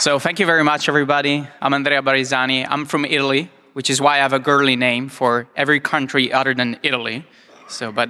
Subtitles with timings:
[0.00, 1.46] So thank you very much, everybody.
[1.60, 2.66] I'm Andrea Barisani.
[2.66, 6.54] I'm from Italy, which is why I have a girly name for every country other
[6.54, 7.26] than Italy.
[7.68, 8.08] So, but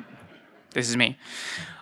[0.72, 1.19] this is me.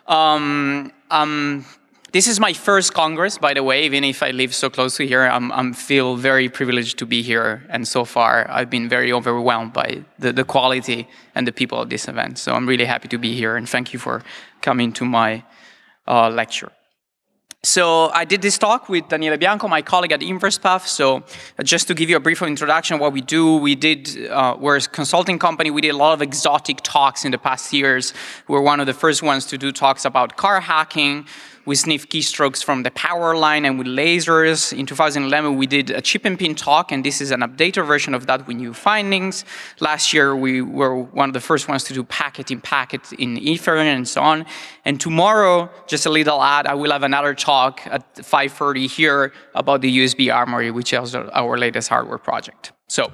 [0.06, 1.67] Um, um,
[2.13, 5.06] this is my first Congress, by the way, even if I live so close to
[5.06, 5.24] here.
[5.24, 10.04] I'm feel very privileged to be here, and so far I've been very overwhelmed by
[10.19, 12.38] the the quality and the people of this event.
[12.38, 14.22] So I'm really happy to be here, and thank you for
[14.63, 15.45] coming to my
[16.06, 16.73] uh, lecture.
[18.15, 20.87] I did this talk with Daniele Bianco, my colleague at InversePath.
[20.87, 21.24] So
[21.65, 24.80] just to give you a brief introduction what we do, we did uh we're a
[24.80, 25.73] consulting company.
[25.73, 28.15] We did a lot of exotic talks in the past years.
[28.46, 31.27] We're one of the first ones to do talks about car hacking.
[31.68, 34.72] We sniff keystrokes from the power line and with lasers.
[34.72, 38.14] In 2011, we did a chip and PIN talk, and this is an updated version
[38.14, 39.45] of that with new findings.
[39.78, 44.09] Last year, we were one of the first ones to do packet-in-packet in Ethernet and
[44.09, 44.46] so on.
[44.86, 49.82] And tomorrow, just a little ad, I will have another talk at 5:30 here about
[49.82, 52.73] the USB Armory, which is our latest hardware project.
[52.88, 53.12] So,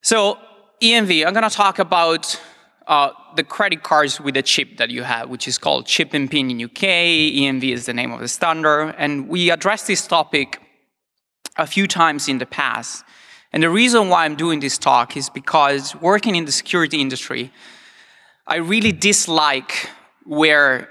[0.00, 0.38] so
[0.80, 2.40] EMV, I'm gonna talk about
[2.86, 6.30] Uh, the credit cards with a chip that you have, which is called chip and
[6.30, 7.32] PIN in U.K.
[7.34, 8.94] EMV is the name of the standard.
[8.98, 10.60] And we addressed this topic
[11.56, 13.04] a few times in the past.
[13.52, 17.52] And the reason why I'm doing this talk is because working in the security industry,
[18.46, 19.88] I really dislike
[20.24, 20.88] where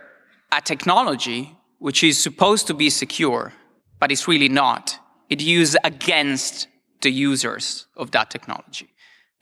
[0.51, 3.53] a technology which is supposed to be secure,
[3.99, 4.97] but it's really not,
[5.29, 6.67] it used against
[7.01, 8.92] the users of that technology.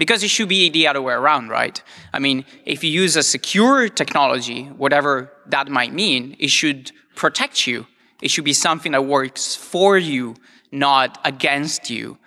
[0.02, 1.80] Because it should be the other way around, right?
[2.11, 7.67] I mean, if you use a secure technology, whatever that might mean, it should protect
[7.67, 7.85] you.
[8.19, 10.38] It should be something that works for you,
[10.71, 12.17] not against you.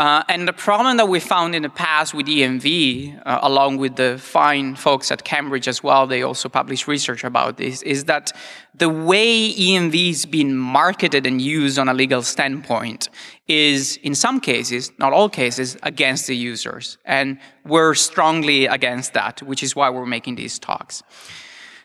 [0.00, 3.96] Uh, and the problem that we found in the past with EMV, uh, along with
[3.96, 8.32] the fine folks at Cambridge as well, they also published research about this, is that
[8.74, 13.10] the way EMV is being marketed and used on a legal standpoint
[13.46, 16.96] is, in some cases, not all cases, against the users.
[17.04, 21.02] And we're strongly against that, which is why we're making these talks.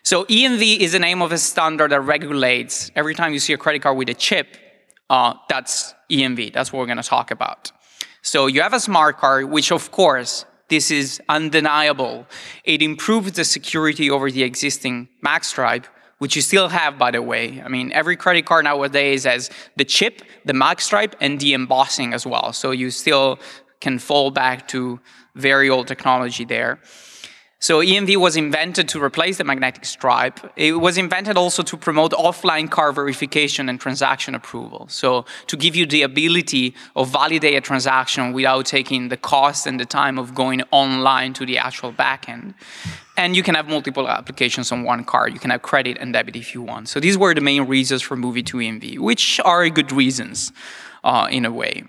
[0.04, 3.58] So EMV is the name of a standard that regulates every time you see a
[3.58, 4.56] credit card with a chip,
[5.10, 6.54] uh, that's EMV.
[6.54, 7.72] That's what we're gonna talk about.
[8.26, 12.26] So you have a smart card, which of course, this is undeniable.
[12.64, 15.84] It improves the security over the existing magstripe,
[16.18, 17.62] which you still have, by the way.
[17.64, 22.26] I mean, every credit card nowadays has the chip, the magstripe, and the embossing as
[22.26, 22.52] well.
[22.52, 23.38] So you still
[23.80, 24.98] can fall back to
[25.36, 26.80] very old technology there.
[27.80, 30.38] EMV was invented to replace the magnetic stripe.
[30.56, 34.86] It was invented also to promote offline card verification and transaction approval.
[34.90, 39.80] So to give you the ability of validate a transaction without taking the cost and
[39.80, 42.54] the time of going online to the actual backend.
[43.16, 45.32] And You can have multiple applications on one card.
[45.32, 46.90] You can have credit and debit if you want.
[46.90, 50.52] So these were the main reasons for moving to EMV, which are good reasons
[51.02, 51.84] uh, in a way.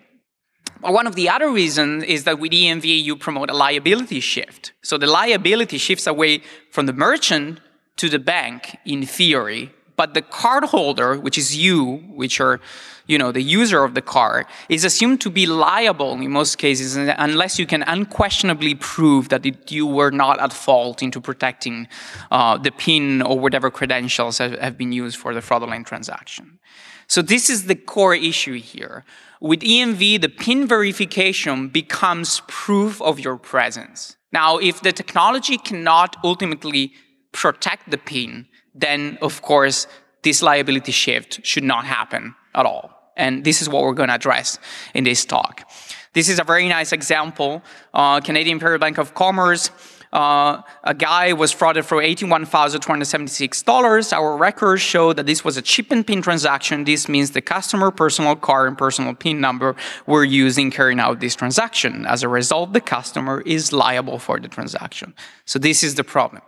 [0.81, 4.73] One of the other reasons is that with EMV, you promote a liability shift.
[4.81, 7.59] So the liability shifts away from the merchant
[7.97, 12.59] to the bank in theory, but the cardholder, which is you, which are,
[13.07, 16.95] you know, the user of the card, is assumed to be liable in most cases
[16.95, 21.87] unless you can unquestionably prove that you were not at fault into protecting
[22.29, 26.59] uh, the PIN or whatever credentials have been used for the fraudulent transaction.
[27.07, 29.03] So this is the core issue here.
[29.39, 34.17] With EMV, the PIN verification becomes proof of your presence.
[34.31, 36.93] Now, if the technology cannot ultimately
[37.31, 39.87] protect the PIN, then of course,
[40.23, 42.91] this liability shift should not happen at all.
[43.15, 44.59] And this is what we're gonna address
[44.93, 45.69] in this talk.
[46.13, 47.63] This is a very nice example.
[47.93, 49.69] Uh, Canadian Imperial Bank of Commerce,
[50.13, 54.13] Uh, a guy was frauded for $81,276.
[54.13, 56.85] Our records show that this was a chip and PIN transaction.
[56.85, 59.75] This means the customer personal card and personal PIN number
[60.06, 62.06] were used in carrying out this transaction.
[62.06, 65.13] As a result, the customer is liable for the transaction.
[65.46, 66.41] So this is the problem.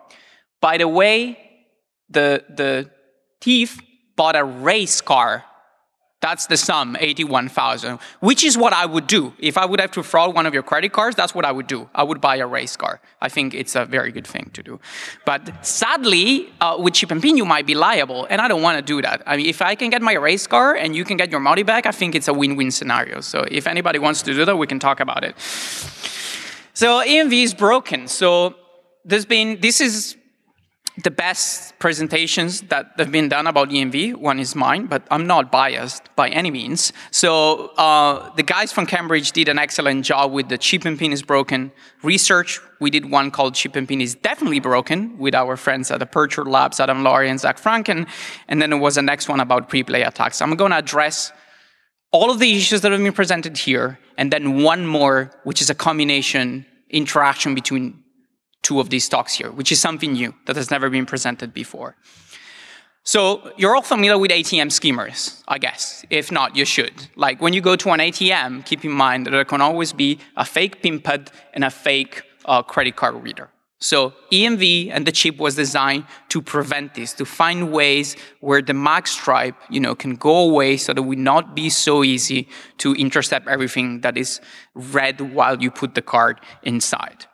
[0.62, 1.38] By the way,
[2.10, 2.90] the, the
[3.42, 3.80] thief
[4.16, 5.46] bought a race car.
[6.22, 9.34] That's the sum, 81,000, which is what I would do.
[9.40, 11.68] If I would have to fraud one of your credit cards, that's what I would
[11.68, 11.90] do.
[11.96, 13.00] I would buy a race car.
[13.22, 14.82] I think it's a very good thing to do.
[15.26, 18.82] But sadly, uh, with chip and PIN, you might be liable, and I don't wanna
[18.82, 19.24] do that.
[19.26, 21.64] I mean, if I can get my race car and you can get your money
[21.64, 23.22] back, I think it's a win-win scenario.
[23.22, 25.40] So if anybody wants to do that, we can talk about it.
[26.74, 28.10] So EMV is broken.
[28.10, 28.56] So
[29.06, 30.18] there's been, this is
[31.04, 34.16] the best presentations that have been done about EMV.
[34.16, 36.92] One is mine, but I'm not biased by any means.
[37.12, 41.14] So uh, the guys from Cambridge did an excellent job with the chip and PIN
[41.14, 41.72] is broken
[42.04, 42.60] research.
[42.80, 46.46] We did one called Chip and PIN is definitely broken with our friends at Aperture
[46.46, 48.08] Labs, Adam Laurie and Zac Franken.
[48.48, 50.42] And then there was the next one about pre-play attacks.
[50.42, 51.32] I'm gonna address
[52.12, 55.70] all of the issues that have been presented here, and then one more, which is
[55.70, 58.04] a combination interaction between
[58.62, 61.96] two of these talks here, which is something new that has never been presented before.
[63.04, 66.06] So you're all familiar with ATM skimmers, I guess.
[66.10, 66.94] If not, you should.
[67.16, 70.20] Like when you go to an ATM, keep in mind that there can always be
[70.38, 73.50] a fake PIN pad and a fake uh, credit card reader.
[73.82, 78.74] So EMV and the chip was designed to prevent this, to find ways where the
[78.74, 82.50] mag stripe, you know, can go away so that it would not be so easy
[82.80, 84.42] to intercept everything that is
[84.76, 87.26] read while you put the card inside.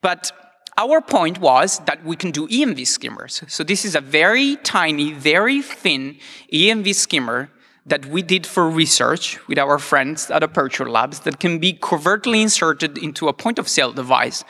[0.00, 0.32] But
[0.78, 3.42] our point was that we can do EMV skimmers.
[3.48, 6.16] So this is a very tiny, very thin
[6.52, 7.50] EMV skimmer
[7.84, 12.40] that we did for research with our friends at Aperture Labs that can be covertly
[12.40, 14.44] inserted into a point of sale device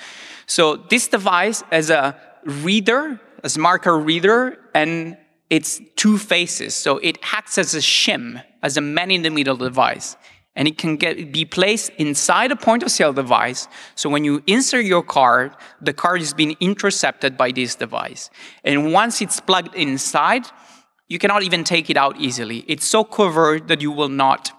[0.46, 2.14] so this device has a
[2.44, 3.48] reader, a
[3.78, 5.16] card reader, and
[5.50, 6.74] it's two faces.
[6.74, 10.16] So it acts as a shim, as a man-in-the-middle device.
[10.54, 13.68] And it can get, be placed inside a point of sale device.
[13.94, 18.28] So when you insert your card, the card is being intercepted by this device.
[18.62, 20.44] And once it's plugged inside,
[21.08, 22.64] you cannot even take it out easily.
[22.68, 24.52] It's so covered that you will not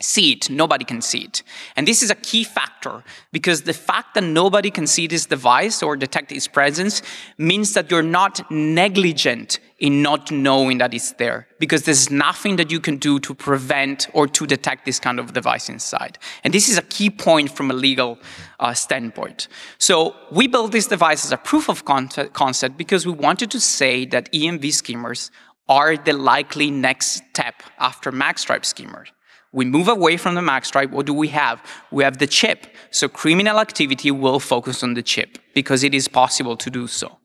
[0.00, 1.42] see it, nobody can see it.
[1.76, 5.82] And this is a key factor because the fact that nobody can see this device
[5.82, 7.02] or detect its presence
[7.36, 12.70] means that you're not negligent in not knowing that it's there because there's nothing that
[12.70, 16.18] you can do to prevent or to detect this kind of device inside.
[16.44, 18.18] And this is a key point from a legal
[18.58, 19.48] uh, standpoint.
[19.78, 24.04] So we built this device as a proof of concept because we wanted to say
[24.06, 25.30] that EMV skimmers
[25.68, 29.12] are the likely next step after magstripe skimmers.
[29.52, 30.90] We move away from the magstripe.
[30.90, 31.60] What do we have?
[31.90, 32.66] We have the chip.
[32.90, 37.18] So criminal activity will focus on the chip because it is possible to do so.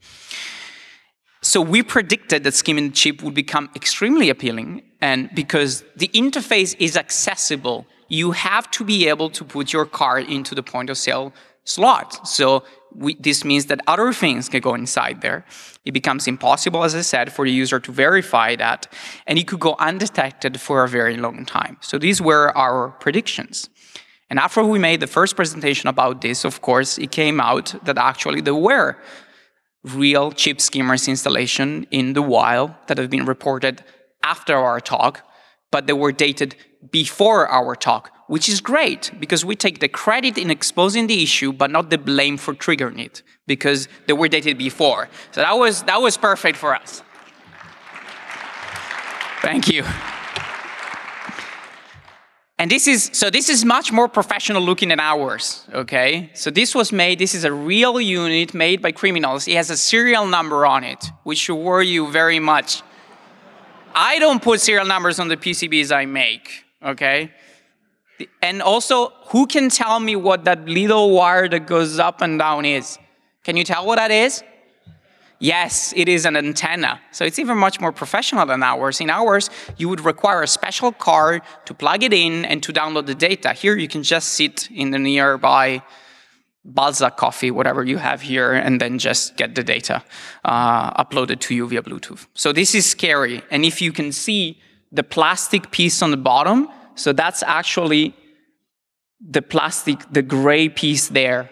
[1.42, 6.75] So we predicted that skimming the chip would become extremely appealing, and because the interface
[6.80, 10.98] is accessible, you have to be able to put your card into the point of
[10.98, 11.33] sale
[11.63, 12.27] slot.
[12.27, 12.63] So
[12.97, 15.45] we, this means that other things can go inside there.
[15.83, 18.88] It becomes impossible, as I said, for the user to verify that,
[19.27, 21.77] and it could go undetected for a very long time.
[21.81, 23.69] So these were our predictions.
[24.30, 27.97] And after we made the first presentation about this, of course, it came out that
[27.97, 28.98] actually there were
[29.83, 33.83] real chip skimmers installation in the wild that have been reported
[34.24, 35.21] after our talk,
[35.71, 36.56] but they were dated
[36.91, 41.54] before our talk which is great because we take the credit in exposing the issue,
[41.54, 45.10] but not the blame for triggering it because they were dated before.
[45.31, 47.04] So that was, that was perfect for us.
[49.42, 49.83] Thank you.
[52.57, 56.31] And this is, so this is much more professional looking than ours, okay?
[56.33, 59.48] So this was made, this is a real unit made by criminals.
[59.48, 62.81] It has a serial number on it, which should worry you very much.
[63.94, 67.31] I don't put serial numbers on the PCBs I make, okay?
[68.41, 72.65] And also, who can tell me what that little wire that goes up and down
[72.65, 72.97] is?
[73.44, 74.44] Can you tell what that is?
[75.39, 77.01] Yes, it is an antenna.
[77.12, 79.01] So it's even much more professional than ours.
[79.01, 83.06] In ours, you would require a special card to plug it in and to download
[83.06, 83.51] the data.
[83.53, 85.83] Here, you can just sit in the nearby
[86.63, 90.03] Balzac coffee, whatever you have here, and then just get the data
[90.45, 92.25] uh, uploaded to you via Bluetooth.
[92.33, 93.44] So this is scary.
[93.51, 94.59] And if you can see
[94.91, 98.16] the plastic piece on the bottom, so that's actually
[99.22, 101.50] the plastic, the gray piece there.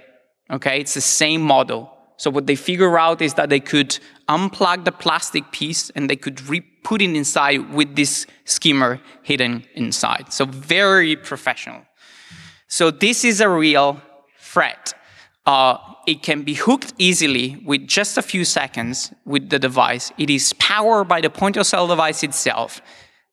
[0.50, 1.90] Okay, it's the same model.
[2.18, 3.98] So what they figure out is that they could
[4.30, 10.32] unplug the plastic piece and they could re-put it inside with this skimmer hidden inside.
[10.32, 11.82] So very professional.
[12.68, 14.02] So this is a real
[14.40, 14.94] threat.
[15.46, 20.12] Uh, it can be hooked easily with just a few seconds with the device.
[20.18, 22.82] It is powered by the point of sale device itself.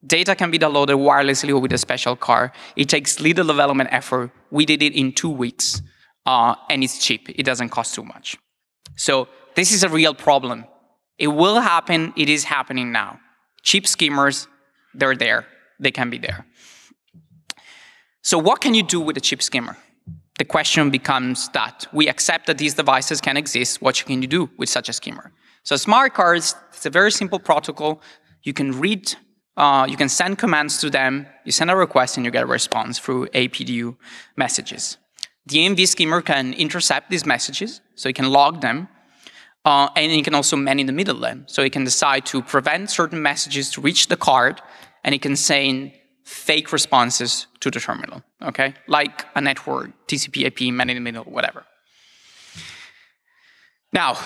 [0.06, 2.52] Data can be downloaded wirelessly or with a special car.
[2.74, 4.30] It takes little development effort.
[4.50, 5.82] We did it in two weeks,
[6.24, 7.28] uh, and it's cheap.
[7.28, 8.36] It doesn't cost too much.
[8.96, 10.64] So this is a real problem.
[11.18, 12.14] It will happen.
[12.16, 13.20] It is happening now.
[13.62, 14.48] Cheap skimmers,
[14.94, 15.46] they're there.
[15.78, 16.46] They can be there.
[18.22, 19.76] So what can you do with a cheap skimmer?
[20.38, 23.82] The question becomes that we accept that these devices can exist.
[23.82, 25.32] What can you do with such a skimmer?
[25.62, 28.00] So smart cards, it's a very simple protocol.
[28.42, 29.14] You can read
[29.56, 32.46] uh, you can send commands to them, you send a request and you get a
[32.46, 33.96] response through APDU
[34.36, 34.96] messages.
[35.46, 38.88] The EMV skimmer can intercept these messages, so it can log them,
[39.64, 41.44] uh, and it can also man in the middle them.
[41.46, 44.60] So it can decide to prevent certain messages to reach the card,
[45.04, 45.92] and it can send
[46.24, 48.74] fake responses to the terminal, okay?
[48.86, 51.64] Like a network, TCP IP, man in the middle, whatever.
[53.92, 54.16] Now,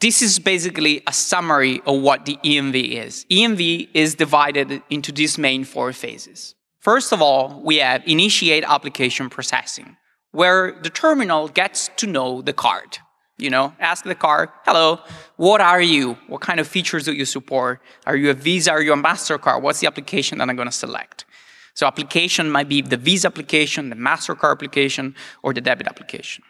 [0.00, 3.26] This is basically a summary of what the EMV is.
[3.30, 6.54] EMV is divided into these main four phases.
[6.78, 9.98] First of all, we have initiate application processing,
[10.32, 12.96] where the terminal gets to know the card.
[13.36, 15.00] You know, ask the card, hello,
[15.36, 16.16] what are you?
[16.28, 17.80] What kind of features do you support?
[18.06, 18.70] Are you a Visa?
[18.70, 19.60] Are you a MasterCard?
[19.60, 21.26] What's the application that I'm going to select?
[21.74, 26.42] So application might be the Visa application, the MasterCard application, or the debit application.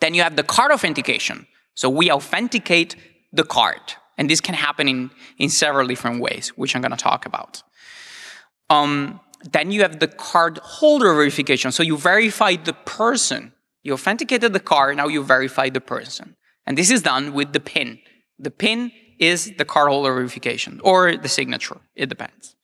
[0.00, 1.46] Then you have the card authentication.
[1.74, 2.96] So we authenticate
[3.32, 3.80] the card.
[4.18, 7.62] And this can happen in, in several different ways, which I'm going to talk about.
[8.68, 11.72] Um, then you have the card holder verification.
[11.72, 13.52] So you verify the person.
[13.82, 16.36] You authenticated the card, now you verify the person.
[16.66, 17.98] And this is done with the PIN.
[18.38, 22.56] The PIN is the card holder verification or the signature, it depends.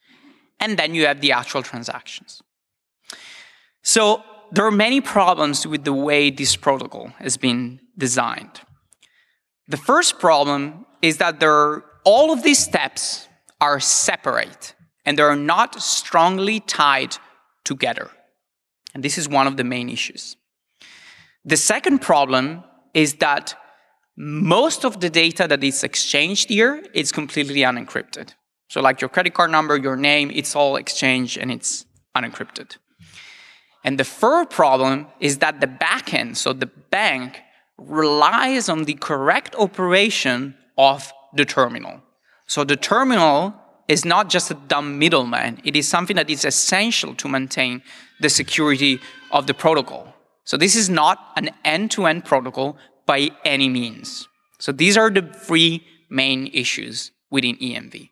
[0.60, 2.42] And then you have the actual transactions.
[3.82, 4.22] So
[4.52, 8.60] there are many problems with the way this protocol has been designed.
[9.68, 13.28] The first problem is that there are, all of these steps
[13.60, 17.16] are separate and they are not strongly tied
[17.64, 18.10] together.
[18.94, 20.36] And this is one of the main issues.
[21.44, 23.54] The second problem is that
[24.16, 28.32] most of the data that is exchanged here is completely unencrypted.
[28.68, 31.84] So like your credit card number, your name, it's all exchanged and it's
[32.16, 32.78] unencrypted.
[33.84, 37.40] And the third problem is that the backend, so the bank,
[37.78, 42.00] relies on the correct operation of the terminal.
[42.46, 43.54] So the terminal
[43.88, 47.82] is not just a dumb middleman, it is something that is essential to maintain
[48.20, 50.14] the security of the protocol.
[50.44, 54.28] So this is not an end-to-end protocol by any means.
[54.58, 58.10] So these are the three main issues within EMV.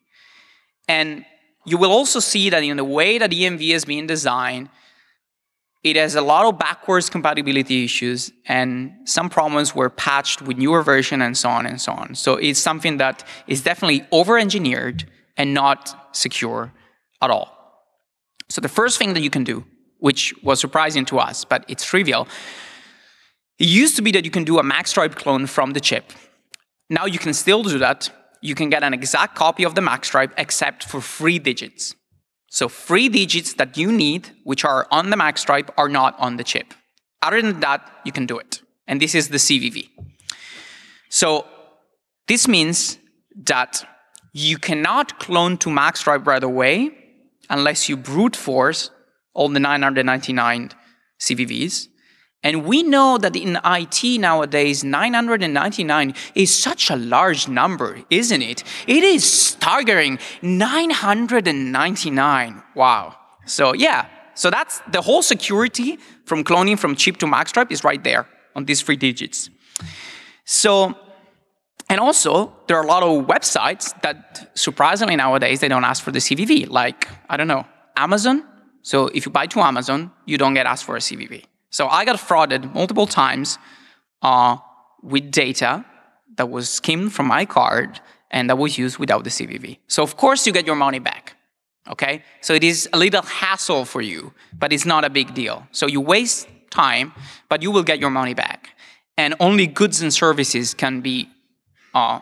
[0.89, 1.25] And
[1.65, 4.69] you will also see that in the way that EMV is being designed,
[5.85, 10.83] it has a lot of backwards compatibility issues and some problems were patched with newer
[10.83, 12.15] version and so on and so on.
[12.15, 15.05] So it's something that is definitely over-engineered
[15.37, 16.73] and not secure
[17.21, 17.49] at all.
[18.49, 19.65] So the first thing that you can do,
[19.99, 22.27] which was surprising to us, but it's trivial,
[23.59, 26.13] it used to be that you can do a MagStripe clone from the chip.
[26.89, 28.11] Now you can still do that.
[28.41, 31.95] You can get an exact copy of the MagStripe except for three digits.
[32.55, 36.45] So three digits that you need, which are on the MagStripe, are not on the
[36.45, 36.73] chip.
[37.21, 38.63] Other than that, you can do it.
[38.87, 39.89] And this is the CVV.
[41.09, 41.47] So
[42.29, 42.99] this means
[43.35, 43.85] that
[44.33, 46.93] you cannot clone to MagStripe right away
[47.51, 48.91] unless you brute force
[49.33, 50.71] all the 999
[51.19, 51.89] CVVs.
[52.45, 58.63] And we know that in IT nowadays, 999 is such a large number, isn't it?
[58.87, 60.19] It is staggering.
[60.43, 62.63] 999.
[62.75, 63.17] Wow.
[63.47, 65.97] So yeah, so that's the whole security
[66.27, 69.49] from cloning from chip to MagStripe is right there on these three digits.
[70.45, 70.95] So,
[71.89, 76.11] and also there are a lot of websites that surprisingly nowadays they don't ask for
[76.11, 77.65] the CVV, like, I don't know,
[77.97, 78.45] Amazon.
[78.83, 81.47] So if you buy to Amazon, you don't get asked for a CVV.
[81.75, 83.59] So I got frauded multiple times
[84.23, 84.59] uh,
[85.03, 85.85] with data
[86.37, 88.01] that was skimmed from my card
[88.31, 89.79] and that was used without the CVV.
[89.89, 91.37] So of course you get your money back.
[91.91, 92.23] Okay?
[92.43, 95.67] So it is a little hassle for you, but it's not a big deal.
[95.73, 97.13] So you waste time,
[97.49, 98.71] but you will get your money back.
[99.19, 101.29] And only goods and services can be
[101.93, 102.21] uh,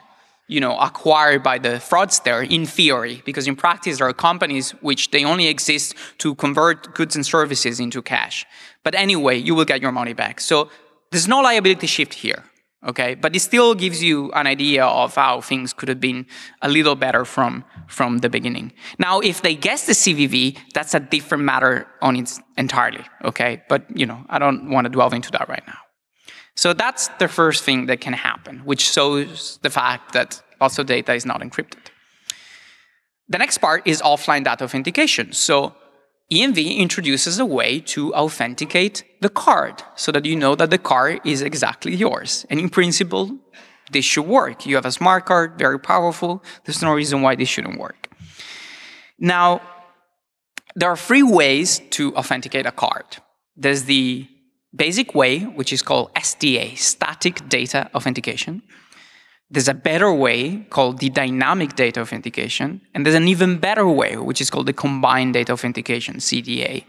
[0.49, 5.11] you know, acquired by the fraudster in theory, because in practice there are companies which
[5.11, 8.45] they only exist to convert goods and services into cash.
[8.85, 10.41] But anyway, you will get your money back.
[10.41, 10.69] So
[11.11, 12.45] there's no liability shift here,
[12.87, 13.15] okay?
[13.15, 16.27] But it still gives you an idea of how things could have been
[16.63, 18.73] a little better from, from the beginning.
[18.99, 23.63] Now, if they guess the CVV, that's a different matter on its entirely, okay?
[23.69, 25.79] But, you know, I don't want to dwell into that right now.
[26.55, 31.13] So that's the first thing that can happen, which shows the fact that of data
[31.13, 31.91] is not encrypted.
[33.29, 35.33] The next part is offline data authentication.
[35.33, 35.75] So
[36.33, 41.21] EMV introduces a way to authenticate the card so that you know that the card
[41.25, 42.47] is exactly yours.
[42.49, 43.39] And in principle,
[43.91, 44.65] this should work.
[44.65, 46.43] You have a smart card, very powerful.
[46.65, 48.09] There's no reason why this shouldn't work.
[49.19, 49.61] Now,
[50.75, 53.19] there are three ways to authenticate a card.
[53.55, 54.27] There's the
[54.75, 58.63] basic way, which is called SDA, static data authentication.
[59.53, 64.17] There's a better way called the dynamic data authentication, and there's an even better way,
[64.17, 66.85] which is called the combined data authentication, CDA.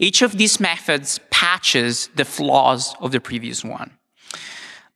[0.00, 3.92] Each of these methods patches the flaws of the previous one.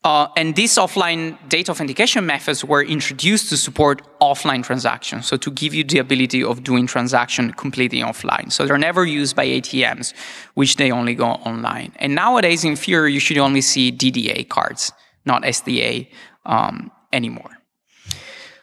[0.03, 5.49] Uh, and these offline data authentication methods were introduced to support offline transactions, so to
[5.53, 8.51] give you the ability of doing transaction completely offline.
[8.51, 10.13] So they're never used by ATMs,
[10.55, 11.93] which they only go online.
[12.01, 14.91] And nowadays, in theory, you should only see DDA cards,
[15.25, 16.09] not SDA
[16.47, 17.59] um, anymore.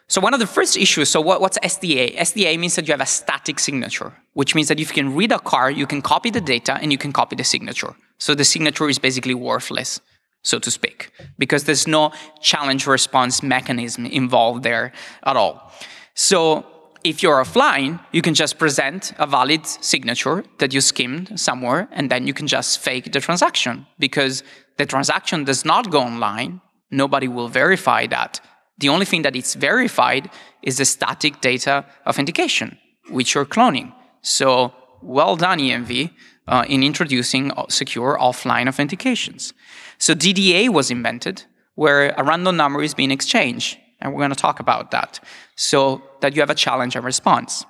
[0.07, 2.17] So one of the first issues, so what, what's SDA?
[2.17, 5.31] SDA means that you have a static signature, which means that if you can read
[5.31, 7.93] a car, you can copy the data and you can copy the signature.
[8.17, 10.01] So the signature is basically worthless,
[10.41, 15.71] so to speak, because there's no challenge response mechanism involved there at all.
[16.15, 16.65] So
[17.03, 22.09] if you're offline, you can just present a valid signature that you skimmed somewhere, and
[22.09, 24.43] then you can just fake the transaction because
[24.77, 26.61] the transaction does not go online.
[26.91, 28.39] Nobody will verify that.
[28.77, 30.29] The only thing that is verified
[30.61, 32.77] is the static data authentication,
[33.09, 33.93] which you're cloning.
[34.21, 36.11] So well done, EMV,
[36.47, 39.53] uh, in introducing secure offline authentications.
[39.97, 41.43] So DDA was invented,
[41.75, 45.19] where a random number is being exchanged, and we're going to talk about that,
[45.55, 47.65] so that you have a challenge and response.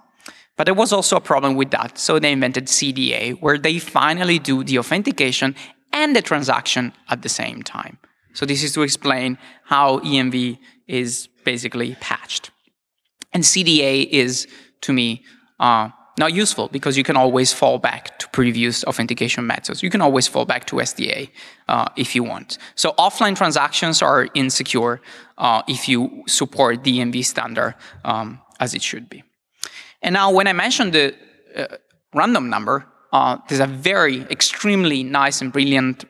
[0.55, 4.39] But there was also a problem with that, so they invented CDA, where they finally
[4.39, 5.55] do the authentication
[5.93, 7.97] and the transaction at the same time.
[8.39, 12.51] So this is to explain how EMV is basically patched.
[13.33, 14.47] And CDA is,
[14.79, 15.25] to me,
[15.59, 19.83] uh, not useful because you can always fall back to previous authentication methods.
[19.83, 21.31] You can always fall back to SDA
[21.67, 22.57] uh, if you want.
[22.75, 25.01] So offline transactions are insecure
[25.37, 29.21] uh, if you support the EMV standard um, as it should be.
[30.01, 31.13] And now when I mentioned the
[31.57, 31.75] uh,
[32.13, 36.05] random number, uh, there's a very extremely nice and brilliant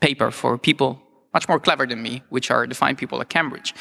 [0.00, 1.00] paper for people
[1.34, 3.74] much more clever than me, which are the fine people at Cambridge,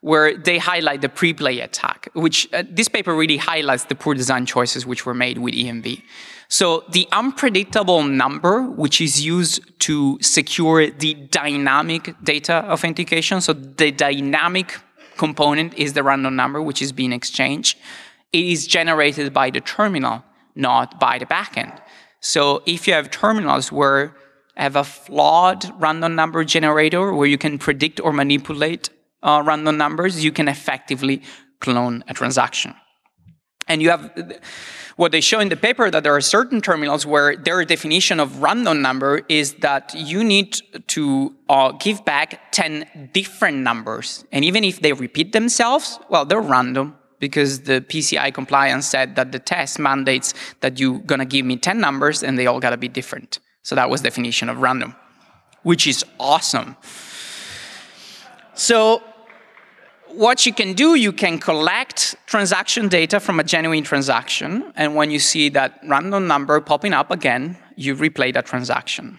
[0.00, 4.46] where they highlight the pre-play attack, which uh, this paper really highlights the poor design
[4.46, 6.02] choices which were made with EMV.
[6.48, 13.90] So the unpredictable number, which is used to secure the dynamic data authentication, so the
[13.90, 14.78] dynamic
[15.16, 17.78] component is the random number which is being exchanged,
[18.32, 20.22] it is generated by the terminal,
[20.54, 21.80] not by the backend.
[22.20, 24.14] So if you have terminals where
[24.56, 28.90] have a flawed random number generator where you can predict or manipulate
[29.22, 31.22] uh, random numbers, you can effectively
[31.60, 32.74] clone a transaction.
[33.68, 34.10] And you have
[34.96, 38.40] what they show in the paper that there are certain terminals where their definition of
[38.40, 44.24] random number is that you need to uh, give back 10 different numbers.
[44.30, 49.32] And even if they repeat themselves, well, they're random because the PCI compliance said that
[49.32, 52.88] the test mandates that you're gonna give me 10 numbers and they all gotta be
[52.88, 53.40] different.
[53.66, 54.94] So that was definition of random,
[55.64, 56.76] which is awesome.
[58.54, 59.02] So
[60.06, 65.10] what you can do, you can collect transaction data from a genuine transaction, and when
[65.10, 69.18] you see that random number popping up again, you replay that transaction.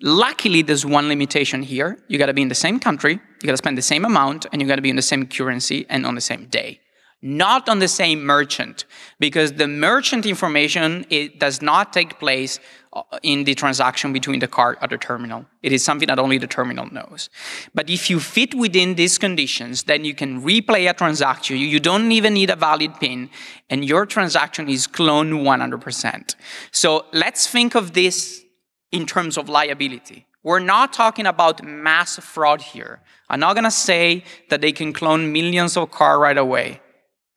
[0.00, 1.98] Luckily, there's one limitation here.
[2.08, 4.66] You gotta be in the same country, you gotta spend the same amount, and you
[4.66, 6.80] gotta be in the same currency and on the same day
[7.24, 8.84] not on the same merchant,
[9.18, 12.60] because the merchant information it does not take place
[12.92, 15.46] uh, in the transaction between the card or the terminal.
[15.62, 17.30] It is something that only the terminal knows.
[17.74, 21.56] But if you fit within these conditions, then you can replay a transaction.
[21.56, 23.30] You don't even need a valid PIN,
[23.70, 26.34] and your transaction is cloned 100%.
[26.72, 28.44] So let's think of this
[28.92, 30.26] in terms of liability.
[30.42, 33.00] We're not talking about mass fraud here.
[33.30, 36.82] I'm not gonna say that they can clone millions of cars right away.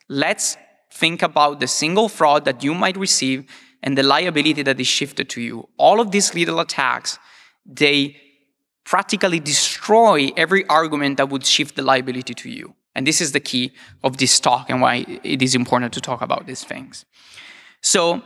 [0.10, 0.58] Let's
[0.92, 3.46] think about the single fraud that you might receive
[3.84, 5.68] and the liability that is shifted to you.
[5.78, 7.20] All of these little attacks,
[7.66, 8.16] they
[8.84, 12.74] practically destroy every argument that would shift the liability to you.
[12.96, 16.22] And this is the key of this talk and why it is important to talk
[16.22, 17.06] about these things.
[17.82, 18.24] So,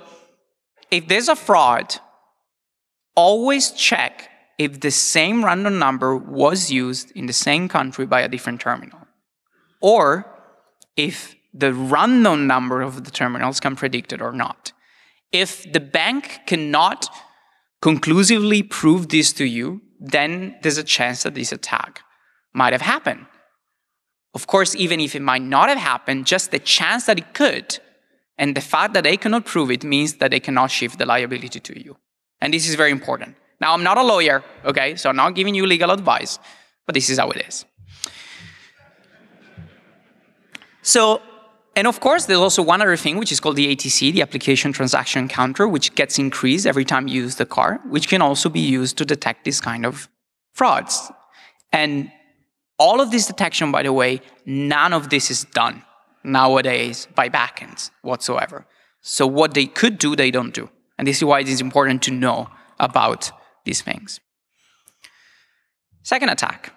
[0.90, 1.96] if there's a fraud,
[3.16, 8.30] always check if the same random number was used in the same country by a
[8.30, 9.00] different terminal.
[9.82, 10.26] Or
[10.96, 14.72] if the random number of the terminals can predict it or not.
[15.32, 17.10] If the bank cannot
[17.82, 22.02] conclusively prove this to you, then there's a chance that this attack
[22.54, 23.26] might have happened.
[24.34, 27.80] Of course, even if it might not have happened, just the chance that it could
[28.38, 31.60] and the fact that they cannot prove it means that they cannot shift the liability
[31.60, 31.98] to you.
[32.40, 33.36] And this is very important.
[33.60, 36.40] Now, I'm not a lawyer, okay, so I'm not giving you legal advice,
[36.88, 37.66] but this is how it is.
[40.82, 41.22] So,
[41.76, 44.74] and of course, there's also one other thing, which is called the ATC, the application
[44.74, 48.60] transaction counter, which gets increased every time you use the car, which can also be
[48.60, 50.10] used to detect this kind of
[50.54, 51.12] frauds.
[51.72, 52.12] And
[52.78, 55.84] all of this detection, by the way, none of this is done
[56.24, 58.66] nowadays by backends whatsoever.
[59.02, 60.70] So what they could do, they don't do.
[60.98, 63.32] And this is why it is important to know about
[63.64, 64.20] these things.
[66.04, 66.74] Second attack,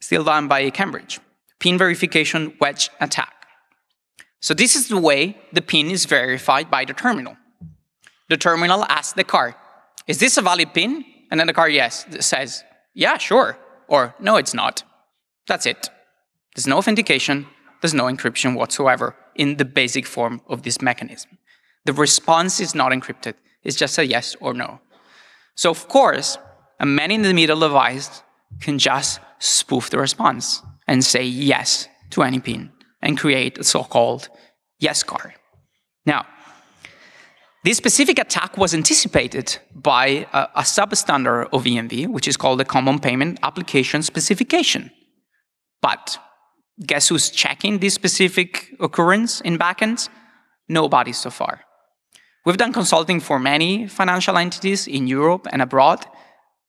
[0.00, 1.18] still done by Cambridge,
[1.60, 3.35] pin verification wedge attack.
[4.46, 7.36] So this is the way the PIN is verified by the terminal.
[8.28, 9.56] The terminal asks the card,
[10.06, 11.04] is this a valid PIN?
[11.32, 12.62] And then the card, yes, says,
[12.94, 13.58] yeah, sure.
[13.88, 14.84] Or, no, it's not.
[15.48, 15.90] That's it.
[16.54, 17.48] There's no authentication,
[17.82, 21.38] there's no encryption whatsoever in the basic form of this mechanism.
[21.84, 24.78] The response is not encrypted, it's just a yes or no.
[25.56, 26.38] So, of course,
[26.78, 28.22] a man in the middle device
[28.60, 32.70] can just spoof the response and say yes to any pin
[33.02, 34.28] and create a so called
[34.78, 35.34] yes card.
[36.04, 36.26] Now,
[37.64, 42.64] this specific attack was anticipated by a, a substandard of EMV, which is called the
[42.64, 44.92] Common Payment Application Specification.
[45.82, 46.18] But
[46.84, 50.08] guess who's checking this specific occurrence in backends?
[50.68, 51.62] Nobody so far.
[52.44, 56.06] We've done consulting for many financial entities in Europe and abroad.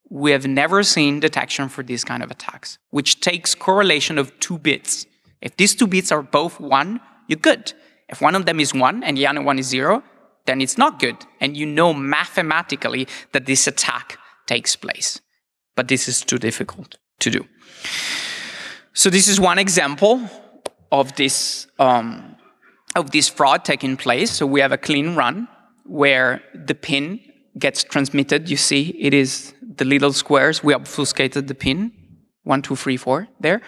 [0.10, 4.58] We have never seen detection for these kind of attacks, which takes correlation of two
[4.58, 5.06] bits.
[5.42, 7.74] If these two bits are both one, you're good.
[8.10, 10.04] If one of them is one and the other one is zero,
[10.46, 11.18] then it's not good.
[11.40, 15.20] And you know mathematically that this attack takes place.
[15.76, 17.46] But this is too difficult to do.
[18.94, 20.28] So this is one example
[20.92, 22.36] of this um,
[22.96, 24.32] of this fraud taking place.
[24.32, 25.48] So we have a clean run
[25.86, 27.20] where the pin
[27.60, 28.50] gets transmitted.
[28.50, 30.64] You see, it is the little squares.
[30.64, 31.92] We obfuscated the pin,
[32.44, 33.62] one, two, three, four, there,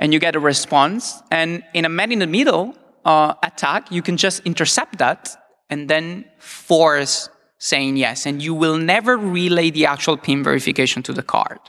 [0.00, 1.22] and you get a response.
[1.30, 5.28] And in a man in the middle uh, attack, you can just intercept that
[5.68, 8.26] and then force saying yes.
[8.26, 11.60] And you will never relay the actual PIN verification to the card.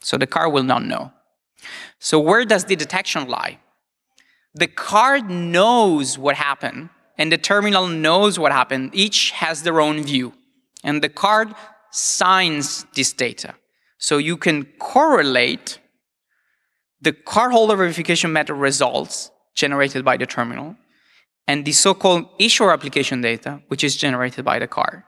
[0.00, 1.12] So the card will not know.
[2.00, 3.60] So where does the detection lie?
[4.54, 8.90] The card knows what happened and the terminal knows what happened.
[8.94, 10.34] Each has their own view.
[10.82, 11.54] And the card
[11.92, 13.54] signs this data.
[13.98, 15.78] So you can correlate
[17.00, 20.76] the cardholder verification method results generated by the terminal
[21.46, 25.02] and the so-called issuer application data, which is generated by the card.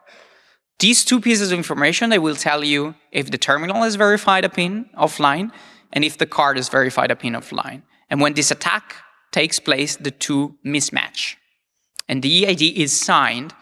[0.78, 4.48] These two pieces of information, they will tell you if the terminal has verified a
[4.48, 5.50] PIN offline
[5.92, 7.82] and if the card has verified a PIN offline.
[8.08, 8.94] And when this attack
[9.32, 11.34] takes place, the two mismatch.
[12.08, 13.52] And the EID is signed,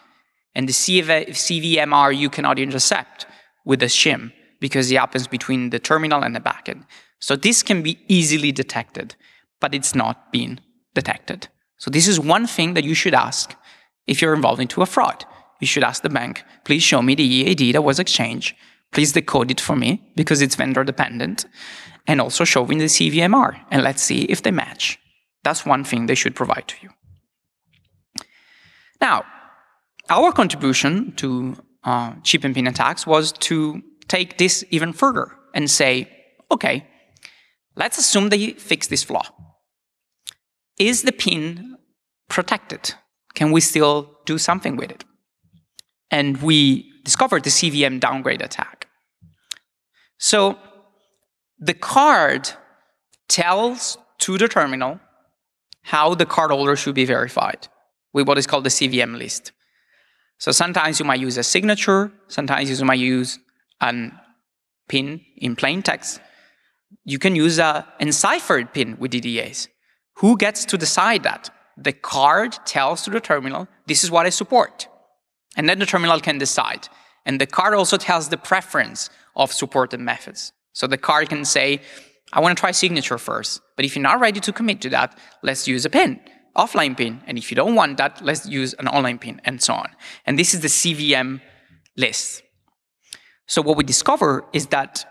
[0.54, 3.26] and the CVMR you cannot intercept
[3.64, 6.84] with the shim because it happens between the terminal and the backend.
[7.18, 9.14] So this can be easily detected,
[9.60, 10.60] but it's not being
[10.94, 11.48] detected.
[11.78, 13.54] So this is one thing that you should ask
[14.06, 15.24] if you're involved into a fraud.
[15.60, 18.54] You should ask the bank, please show me the EAD that was exchanged.
[18.92, 21.46] Please decode it for me because it's vendor dependent.
[22.06, 24.98] And also show me the CVMR and let's see if they match.
[25.42, 26.90] That's one thing they should provide to you.
[29.00, 29.24] Now,
[30.08, 35.70] our contribution to uh, chip and pin attacks was to take this even further and
[35.70, 36.08] say,
[36.50, 36.86] okay,
[37.76, 39.24] let's assume they fix this flaw.
[40.78, 41.76] Is the pin
[42.28, 42.94] protected?
[43.34, 45.04] Can we still do something with it?
[46.10, 48.88] And we discovered the CVM downgrade attack.
[50.18, 50.58] So
[51.58, 52.50] the card
[53.28, 55.00] tells to the terminal
[55.82, 57.68] how the cardholder should be verified
[58.12, 59.52] with what is called the CVM list.
[60.38, 63.38] So sometimes you might use a signature, sometimes you might use
[63.80, 64.10] a
[64.88, 66.20] pin in plain text.
[67.04, 69.68] You can use a enciphered pin with DDAs.
[70.16, 71.50] Who gets to decide that?
[71.76, 74.88] The card tells to the terminal, this is what I support.
[75.56, 76.88] And then the terminal can decide.
[77.24, 80.52] And the card also tells the preference of supported methods.
[80.72, 81.80] So the card can say,
[82.32, 83.60] I want to try signature first.
[83.76, 86.20] But if you're not ready to commit to that, let's use a pin,
[86.56, 87.22] offline pin.
[87.26, 89.90] And if you don't want that, let's use an online pin, and so on.
[90.24, 91.40] And this is the CVM
[91.96, 92.42] list.
[93.46, 95.06] So what we discover is that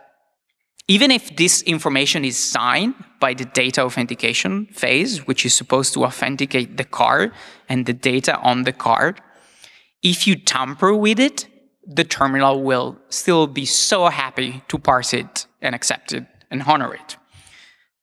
[0.88, 6.06] even if this information is signed by the data authentication phase, which is supposed to
[6.06, 7.32] authenticate the card
[7.68, 9.20] and the data on the card,
[10.04, 11.48] if you tamper with it,
[11.88, 16.94] the terminal will still be so happy to parse it and accept it and honor
[16.94, 17.18] it,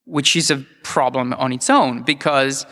[0.05, 2.67] which is a problem on its own because,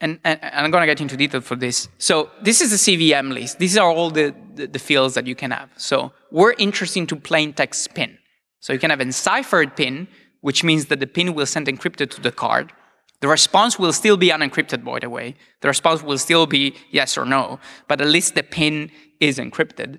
[0.00, 1.88] and, and I'm going to get into detail for this.
[1.98, 3.60] So this is the CVM list.
[3.60, 5.70] These are all the, the, the fields that you can have.
[5.76, 8.18] So we're interested to plain text PIN.
[8.64, 10.08] So you can have enciphered PIN,
[10.40, 12.72] which means that the PIN will send encrypted to the card.
[13.20, 15.34] The response will still be unencrypted, by the way.
[15.60, 19.98] The response will still be yes or no, but at least the PIN is encrypted.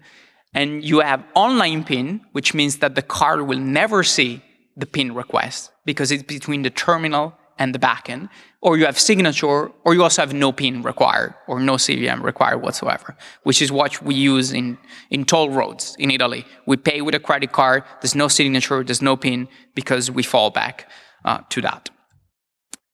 [0.55, 4.41] And you have online PIN, which means that the card will never see
[4.75, 8.29] the PIN request because it's between the terminal and the backend,
[8.61, 12.57] or you have signature, or you also have no PIN required, or no CVM required
[12.61, 14.77] whatsoever, which is what we use in,
[15.09, 16.45] in toll roads in Italy.
[16.65, 20.49] We pay with a credit card, there's no signature, there's no PIN, because we fall
[20.49, 20.89] back
[21.23, 21.89] uh, to that.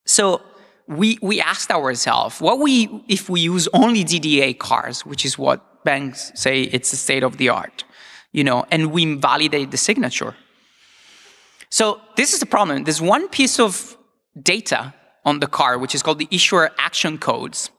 [0.06, 0.42] So
[0.88, 5.84] we, we asked ourselves, what we, if we use only DDA cards, which is what
[5.84, 7.84] banks say it's the state of the art,
[8.32, 10.36] you know, and we validate the signature.
[11.70, 12.84] So this is the problem.
[12.84, 13.98] There's one piece of
[14.40, 14.94] data
[15.26, 17.70] on the card, which is called the issuer action codes,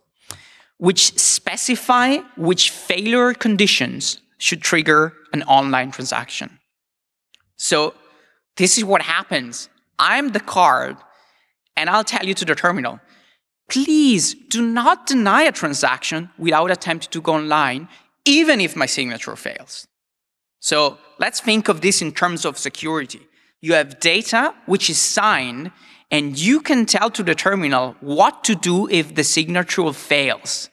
[0.78, 6.58] which specify which failure conditions should trigger an online transaction.
[7.56, 7.94] So
[8.56, 9.68] this is what happens.
[9.98, 10.96] I'm the card,
[11.76, 13.00] and I'll tell you to the terminal,
[13.68, 17.88] please do not deny a transaction without attempting to go online,
[18.24, 19.86] even if my signature fails.
[20.60, 23.20] So let's think of this in terms of security.
[23.60, 25.70] You have data which is signed,
[26.12, 30.68] and you can tell to the terminal what to do if the signature fails.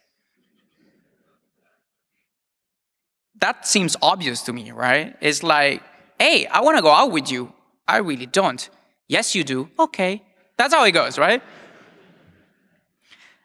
[3.40, 5.16] That seems obvious to me, right?
[5.22, 5.82] It's like,
[6.20, 7.54] hey, I want to go out with you.
[7.88, 8.70] I really don't.
[9.08, 9.70] Yes, you do.
[9.80, 10.22] Okay.
[10.58, 11.42] That's how it goes, right?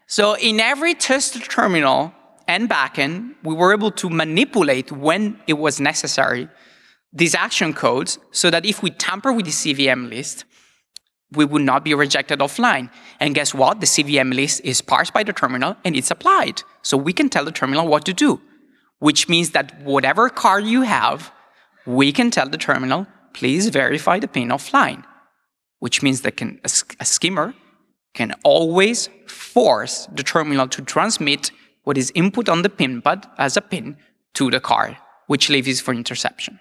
[0.08, 2.12] So in every test terminal
[2.48, 6.48] and backend, we were able to manipulate when it was necessary
[7.12, 10.44] these action codes so that if we tamper with the CVM list,
[11.32, 12.90] we would not be rejected offline.
[13.20, 13.80] And guess what?
[13.80, 16.62] The CVM list is parsed by the terminal and it's applied.
[16.82, 18.40] So we can tell the terminal what to do,
[18.98, 21.32] which means that whatever card you have,
[21.86, 25.04] we can tell the terminal, please verify the PIN offline,
[25.80, 27.54] which means that can, a, a skimmer
[28.14, 31.50] can always force the terminal to transmit
[31.82, 33.96] what is input on the PIN pad as a PIN
[34.34, 36.60] to the card, which leaves for interception,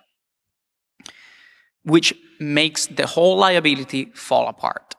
[1.83, 4.95] which makes the whole liability fall apart.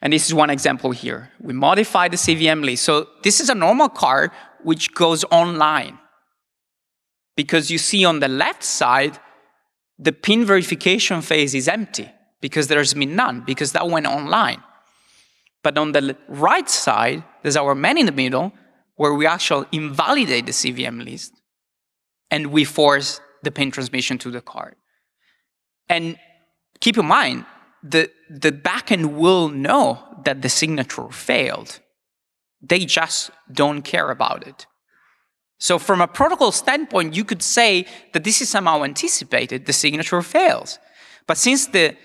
[0.00, 1.30] And this is one example here.
[1.40, 2.84] We modify the CVM list.
[2.84, 4.30] So this is a normal card
[4.62, 5.98] which goes online.
[7.36, 9.18] Because you see on the left side,
[9.98, 14.62] the PIN verification phase is empty because there's been none, because that went online.
[15.62, 18.52] But on the right side, there's our man in the middle,
[18.96, 21.32] where we actually invalidate the CVM list
[22.30, 24.74] and we force the PIN transmission to the card.
[25.88, 26.16] And
[26.82, 27.46] keep in mind,
[27.82, 29.84] the, the backend will know
[30.24, 31.80] that the signature failed.
[32.60, 34.66] They just don't care about it.
[35.58, 40.20] So from a protocol standpoint, you could say that this is somehow anticipated, the signature
[40.22, 40.78] fails.
[41.28, 41.96] But since the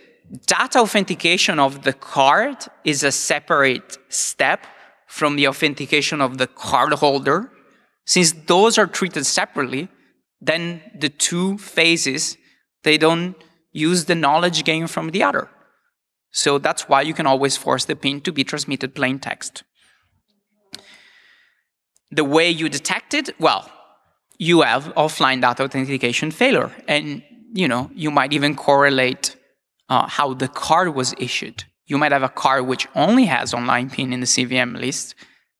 [0.45, 4.67] data authentication of the card is a separate step
[5.07, 7.51] from the authentication of the card holder,
[8.05, 9.89] since those are treated separately,
[10.39, 12.37] then the two phases,
[12.83, 13.35] they don't
[13.77, 15.45] use the knowledge gained from the other.
[16.31, 19.63] So that's why you can always force the PIN to be transmitted plain text
[22.11, 23.69] the way you detect it, well,
[24.37, 26.71] you have offline data authentication failure.
[26.87, 29.35] And, you know, you might even correlate
[29.89, 31.65] uh, how the card was issued.
[31.85, 35.15] You might have a card which only has online PIN in the CVM list,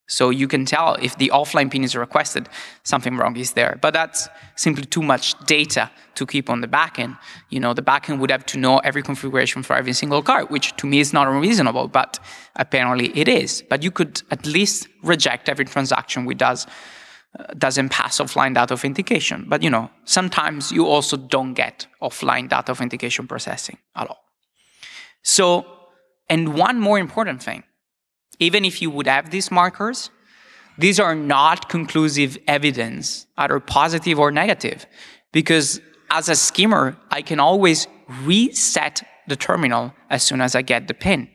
[0.08, 2.48] so you can tell if the offline pin is requested,
[2.84, 3.78] something wrong is there.
[3.82, 7.18] But that's simply too much data to keep on the backend.
[7.50, 10.76] You know, the backend would have to know every configuration for every single card, which
[10.78, 12.20] to me is not unreasonable, but
[12.56, 13.64] apparently it is.
[13.70, 16.66] But you could at least reject every transaction which does
[17.38, 19.46] uh, doesn't pass offline data authentication.
[19.50, 24.24] But you know, sometimes you also don't get offline data authentication processing at all.
[25.22, 25.66] So,
[26.30, 27.64] and one more important thing
[28.40, 30.10] even if you would have these markers,
[30.78, 34.86] these are not conclusive evidence, either positive or negative,
[35.32, 37.88] because as a skimmer, I can always
[38.24, 41.30] reset the terminal as soon as I get the pin,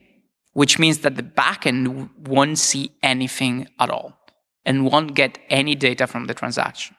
[0.53, 4.17] which means that the backend won't see anything at all
[4.65, 6.95] and won't get any data from the transaction.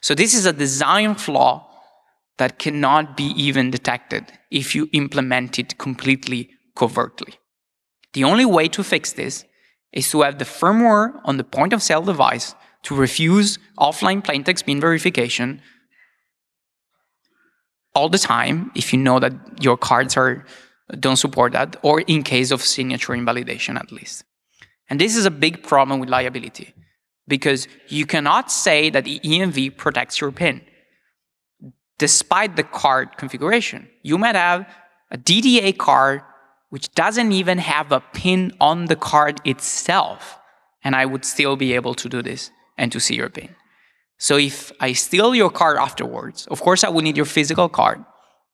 [0.00, 1.66] So this is a design flaw
[2.38, 7.34] that cannot be even detected if you implement it completely covertly.
[8.12, 9.44] The only way to fix this
[9.92, 14.64] is to have the firmware on the point of sale device to refuse offline plaintext
[14.64, 15.60] PIN verification
[17.94, 20.44] all the time if you know that your cards are
[20.98, 24.24] don't support that or in case of signature invalidation at least.
[24.88, 26.74] And this is a big problem with liability
[27.28, 30.62] because you cannot say that the EMV protects your PIN
[31.98, 33.88] despite the card configuration.
[34.02, 34.66] You might have
[35.10, 36.22] a DDA card
[36.70, 40.38] which doesn't even have a pin on the card itself,
[40.82, 43.54] and I would still be able to do this and to see your pin.
[44.18, 48.04] So if I steal your card afterwards, of course I will need your physical card.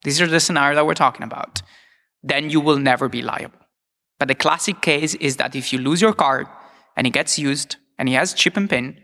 [0.05, 1.63] These are the scenarios that we're talking about.
[2.23, 3.59] Then you will never be liable.
[4.19, 6.47] But the classic case is that if you lose your card
[6.97, 8.99] and it gets used and it has chip and pin,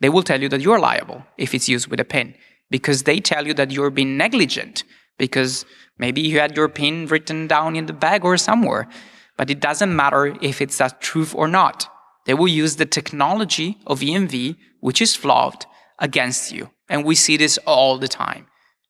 [0.00, 2.34] they will tell you that you're liable if it's used with a pin
[2.70, 4.84] because they tell you that you're being negligent
[5.18, 5.64] because
[5.98, 8.88] maybe you had your pin written down in the bag or somewhere.
[9.36, 11.88] But it doesn't matter if it's a truth or not.
[12.26, 15.64] They will use the technology of EMV, which is flawed,
[15.98, 16.70] against you.
[16.88, 18.46] And we see this all the time.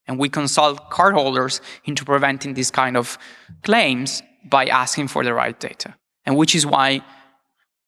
[0.06, 3.18] And we consult cardholders into preventing these kind of
[3.62, 5.94] claims by asking for the right data.
[6.24, 7.00] and which is why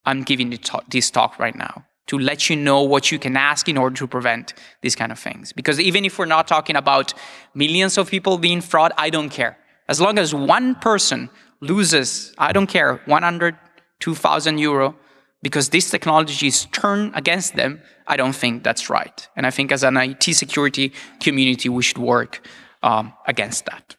[0.07, 3.79] I'm giving this talk right now to let you know what you can ask in
[3.79, 5.53] order to prevent these kind of things.
[5.53, 7.15] Because even if we're not talking about
[7.55, 9.57] millions of people being fraud, I don't care.
[9.89, 13.57] As long as one person loses, I don't care, 100,
[14.01, 14.97] 2,000 euro,
[15.41, 19.29] because this technology is turned against them, I don't think that's right.
[19.37, 22.45] And I think as an IT security community, we should work
[22.83, 23.95] um, against that.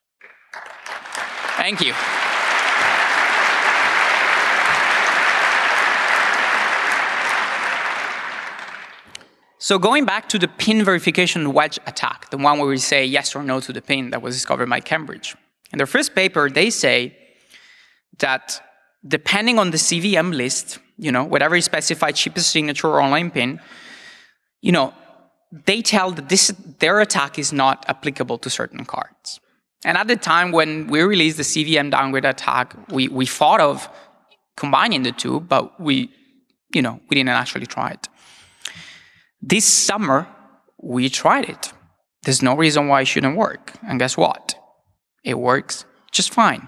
[1.55, 1.93] Thank you.
[9.63, 13.35] So going back to the pin verification wedge attack, the one where we say yes
[13.35, 15.35] or no to the pin that was discovered by Cambridge.
[15.71, 17.15] In their first paper, they say
[18.17, 18.59] that
[19.07, 23.61] depending on the CVM list, you know, whatever is specified cheapest signature or online pin,
[24.61, 24.95] you know,
[25.51, 26.47] they tell that this
[26.79, 29.39] their attack is not applicable to certain cards.
[29.85, 33.87] And at the time when we released the CVM downgrade attack, we, we thought of
[34.57, 36.09] combining the two, but we,
[36.73, 38.07] you know, we didn't actually try it.
[39.41, 40.27] This summer,
[40.77, 41.73] we tried it.
[42.23, 43.73] There's no reason why it shouldn't work.
[43.87, 44.55] And guess what?
[45.23, 46.67] It works just fine.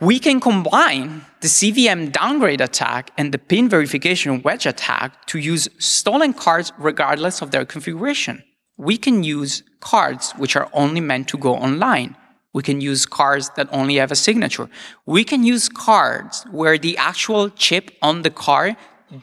[0.00, 5.68] We can combine the CVM downgrade attack and the pin verification wedge attack to use
[5.78, 8.42] stolen cards regardless of their configuration.
[8.76, 12.16] We can use cards which are only meant to go online.
[12.52, 14.68] We can use cards that only have a signature.
[15.06, 18.76] We can use cards where the actual chip on the card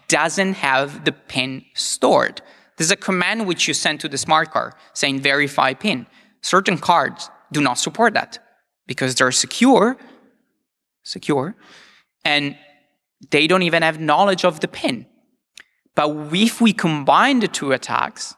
[0.07, 2.41] doesn't have the pin stored.
[2.77, 6.07] There's a command which you send to the smart card saying verify pin.
[6.41, 8.39] Certain cards do not support that
[8.87, 9.97] because they're secure,
[11.03, 11.55] secure,
[12.23, 12.55] and
[13.31, 15.05] they don't even have knowledge of the pin.
[15.95, 18.35] But if we combine the two attacks,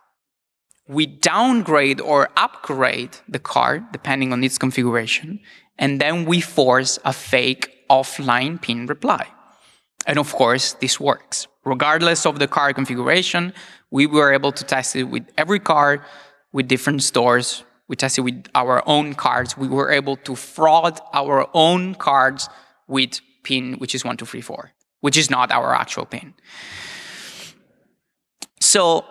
[0.87, 5.39] we downgrade or upgrade the card depending on its configuration,
[5.77, 9.27] and then we force a fake offline pin reply.
[10.05, 11.47] And of course, this works.
[11.63, 13.53] Regardless of the card configuration,
[13.91, 16.01] we were able to test it with every card,
[16.53, 17.63] with different stores.
[17.87, 19.57] We tested with our own cards.
[19.57, 22.49] We were able to fraud our own cards
[22.87, 26.33] with PIN, which is 1234, which is not our actual PIN.
[28.59, 29.05] So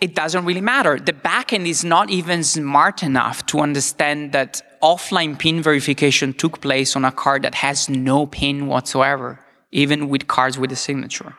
[0.00, 0.98] it doesn't really matter.
[0.98, 6.96] The backend is not even smart enough to understand that offline PIN verification took place
[6.96, 9.38] on a card that has no PIN whatsoever
[9.72, 11.34] even with cards with a signature.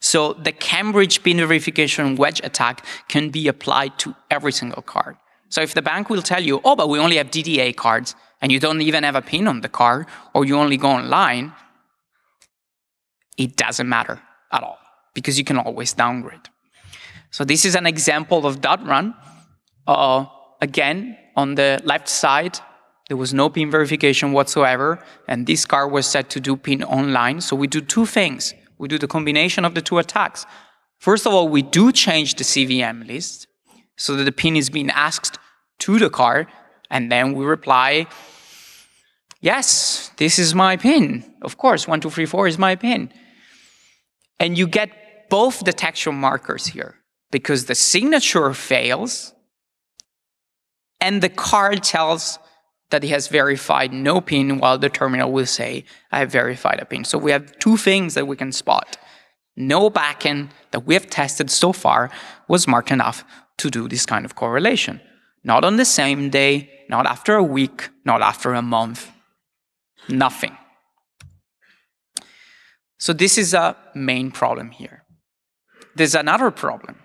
[0.00, 5.16] So the Cambridge pin verification wedge attack can be applied to every single card.
[5.48, 8.52] So if the bank will tell you, oh, but we only have DDA cards, and
[8.52, 11.52] you don't even have a pin on the card, or you only go online,
[13.38, 14.20] it doesn't matter
[14.52, 14.78] at all,
[15.14, 16.48] because you can always downgrade.
[17.30, 19.14] So this is an example of that run.
[19.86, 20.26] Uh,
[20.60, 22.58] again, on the left side,
[23.08, 27.40] there was no PIN verification whatsoever, and this card was set to do PIN online.
[27.40, 28.54] So we do two things.
[28.78, 30.46] We do the combination of the two attacks.
[30.98, 33.46] First of all, we do change the CVM list
[33.96, 35.38] so that the PIN is being asked
[35.80, 36.46] to the card,
[36.90, 38.06] and then we reply,
[39.40, 41.24] yes, this is my PIN.
[41.42, 43.12] Of course, 1234 is my PIN.
[44.40, 46.96] And you get both detection markers here
[47.30, 49.34] because the signature fails
[51.00, 52.38] and the card tells
[52.90, 56.84] that he has verified no pin while the terminal will say, I have verified a
[56.84, 57.04] pin.
[57.04, 58.96] So we have two things that we can spot.
[59.56, 62.10] No backend that we have tested so far
[62.48, 63.24] was smart enough
[63.58, 65.00] to do this kind of correlation.
[65.42, 69.10] Not on the same day, not after a week, not after a month.
[70.08, 70.56] Nothing.
[72.98, 75.04] So this is a main problem here.
[75.94, 76.96] There's another problem.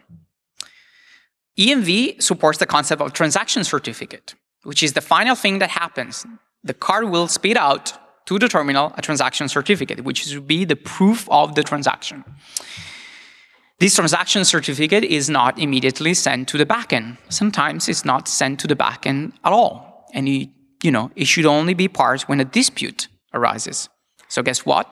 [1.58, 6.26] EMV supports the concept of transaction certificate which is the final thing that happens.
[6.64, 7.94] The card will spit out
[8.26, 12.24] to the terminal a transaction certificate, which will be the proof of the transaction.
[13.80, 17.18] This transaction certificate is not immediately sent to the backend.
[17.30, 20.06] Sometimes it's not sent to the backend at all.
[20.14, 20.50] And it,
[20.84, 23.88] you know, it should only be parsed when a dispute arises.
[24.28, 24.86] So guess what?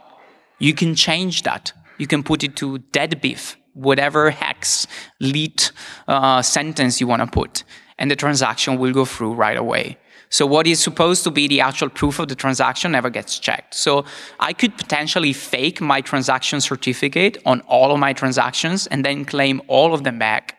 [0.57, 1.73] You can change that.
[1.97, 4.87] You can put it to dead beef, whatever hex,
[5.19, 5.71] leet
[6.07, 7.63] uh, sentence you want to put
[7.97, 9.97] and the transaction will go through right away.
[10.29, 13.73] So what is supposed to be the actual proof of the transaction never gets checked.
[13.73, 14.03] So
[14.39, 19.61] I could potentially fake my transaction certificate on all of my transactions and then claim
[19.67, 20.57] all of them back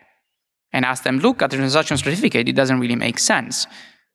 [0.72, 3.66] and ask them, look, at the transaction certificate, it doesn't really make sense.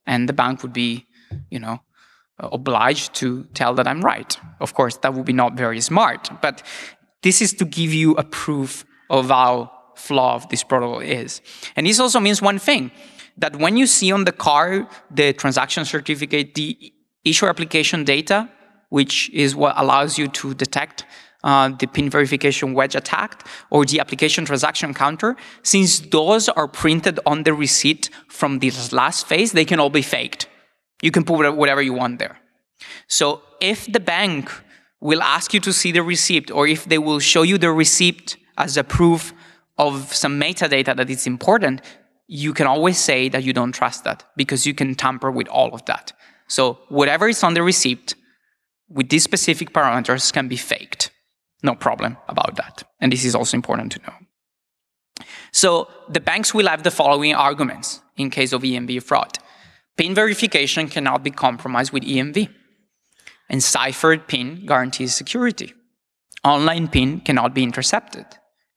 [0.05, 1.05] And the bank would be,
[1.49, 1.81] you know,
[2.39, 4.37] obliged to tell that I'm right.
[4.59, 6.63] Of course, that would be not very smart, but
[7.21, 11.41] this is to give you a proof of how flawed this protocol is.
[11.75, 12.91] And this also means one thing
[13.37, 18.49] that when you see on the card the transaction certificate, the issuer application data
[18.93, 21.03] which is what allows you to detect
[21.43, 27.19] uh, the PIN verification wedge attack or the application transaction counter, since those are printed
[27.25, 30.47] on the receipt from this last phase, they can all be faked.
[31.01, 32.37] You can put whatever you want there.
[33.07, 34.51] So if the bank
[35.01, 38.37] will ask you to see the receipt or if they will show you the receipt
[38.59, 39.33] as a proof
[39.77, 41.81] of some metadata that is important,
[42.27, 45.73] you can always say that you don't trust that because you can tamper with all
[45.73, 46.13] of that.
[46.47, 48.15] So whatever is on the receipt
[48.89, 51.11] with these specific parameters can be faked.
[51.63, 52.83] No problem about that.
[52.99, 55.25] And this is also important to know.
[55.51, 59.39] So the banks will have the following arguments in case of EMV fraud.
[59.97, 62.49] PIN verification cannot be compromised with EMV.
[63.49, 65.73] And ciphered PIN guarantees security.
[66.43, 68.25] Online PIN cannot be intercepted.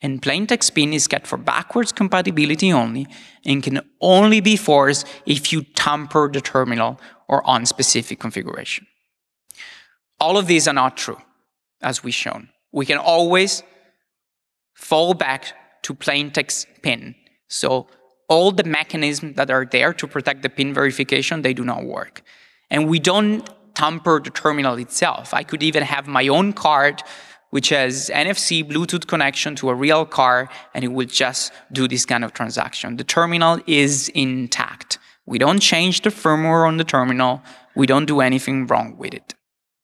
[0.02, 3.06] And plaintext PIN is kept for backwards compatibility only
[3.44, 8.86] and can only be forced if you tamper the terminal or on specific configuration.
[10.20, 11.18] All of these are not true,
[11.82, 13.62] as we've shown we can always
[14.74, 17.14] fall back to plain text PIN.
[17.48, 17.86] So
[18.28, 22.22] all the mechanisms that are there to protect the PIN verification, they do not work.
[22.70, 25.32] And we don't tamper the terminal itself.
[25.32, 27.02] I could even have my own card
[27.56, 32.04] which has NFC Bluetooth connection to a real car, and it will just do this
[32.04, 32.98] kind of transaction.
[32.98, 34.98] The terminal is intact.
[35.24, 37.42] We don't change the firmware on the terminal.
[37.74, 39.34] We don't do anything wrong with it.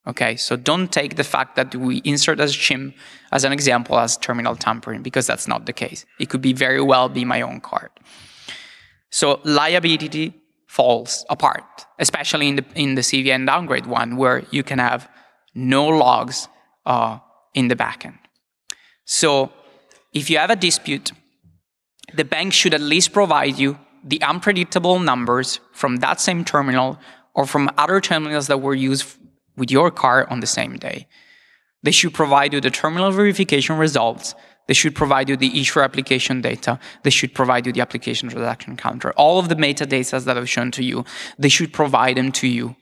[0.06, 2.92] Okay, so don't take the fact that we insert as shim
[3.36, 6.04] as an example as terminal tampering because that's not the case.
[6.20, 7.88] It could be very well be my own card.
[9.08, 10.34] So liability
[10.66, 15.08] falls apart, especially in the in the CVN downgrade one where you can have
[15.54, 16.48] no logs
[16.84, 17.18] uh,
[17.54, 18.18] in the backend.
[19.04, 19.52] So
[20.12, 21.12] if you have a dispute,
[22.14, 26.98] the bank should at least provide you the unpredictable numbers from that same terminal
[27.34, 29.16] or from other terminals that were used
[29.56, 31.06] with your car on the same day.
[31.82, 34.34] They should provide you the terminal verification results.
[34.68, 36.78] They should provide you the issuer application data.
[37.02, 39.12] They should provide you the application transaction counter.
[39.12, 41.04] All of the metadata that I've shown to you,
[41.38, 42.76] they should provide them to you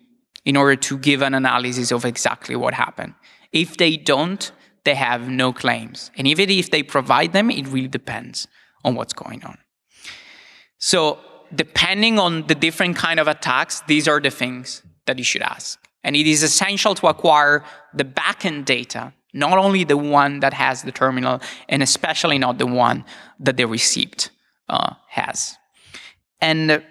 [0.44, 3.14] in order to give an analysis of exactly what happened.
[3.52, 4.52] If they don't,
[4.85, 6.11] they have no claims.
[6.16, 8.49] And even if they provide them, it really depends
[8.85, 9.59] on what's going on.
[10.78, 11.18] So
[11.55, 15.78] depending on the different kind of attacks, these are the things that you should ask.
[16.03, 20.83] And it is essential to acquire the backend data, not only the one that has
[20.83, 23.05] the terminal, and especially not the one
[23.39, 24.31] that the receipt
[24.68, 25.57] uh, has.
[26.41, 26.83] And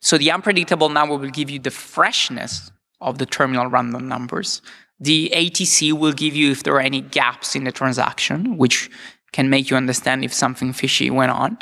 [0.00, 4.60] so the unpredictable number will give you the freshness of the terminal random numbers.
[5.00, 8.90] The ATC will give you if there are any gaps in the transaction, which
[9.32, 11.58] can make you understand if something fishy went on.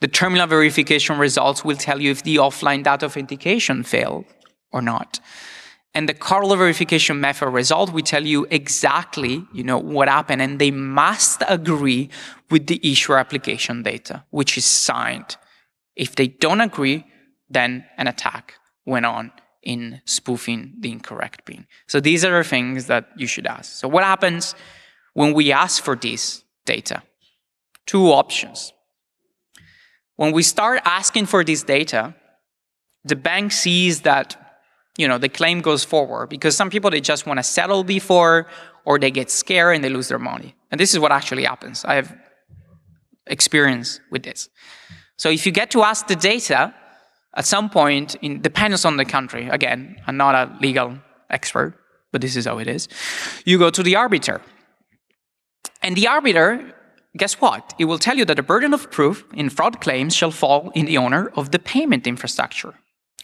[0.00, 4.26] The terminal verification results will tell you if the offline data authentication failed
[4.70, 5.18] or not.
[5.94, 10.58] And the Carlo verification method result will tell you exactly, you know, what happened, and
[10.58, 12.10] they must agree
[12.50, 15.36] with the issuer application data, which is signed.
[15.96, 17.04] If they don't agree,
[17.48, 18.54] then an attack
[18.84, 19.32] went on
[19.68, 21.66] in spoofing the incorrect PIN.
[21.86, 23.70] So these are the things that you should ask.
[23.80, 24.54] So what happens
[25.12, 27.02] when we ask for this data?
[27.84, 28.72] Two options.
[30.16, 32.14] When we start asking for this data,
[33.04, 34.36] the bank sees that
[34.96, 38.48] you know, the claim goes forward because some people, they just want to settle before
[38.84, 40.56] or they get scared and they lose their money.
[40.72, 41.84] And this is what actually happens.
[41.84, 42.16] I have
[43.28, 44.48] experience with this.
[45.16, 46.74] So if you get to ask the data,
[47.36, 49.48] at some point, in, depends on the country.
[49.48, 50.98] Again, I'm not a legal
[51.30, 51.74] expert,
[52.12, 52.88] but this is how it is.
[53.44, 54.40] You go to the arbiter.
[55.82, 56.74] And the arbiter,
[57.16, 57.74] guess what?
[57.78, 60.86] It will tell you that the burden of proof in fraud claims shall fall in
[60.86, 62.74] the owner of the payment infrastructure.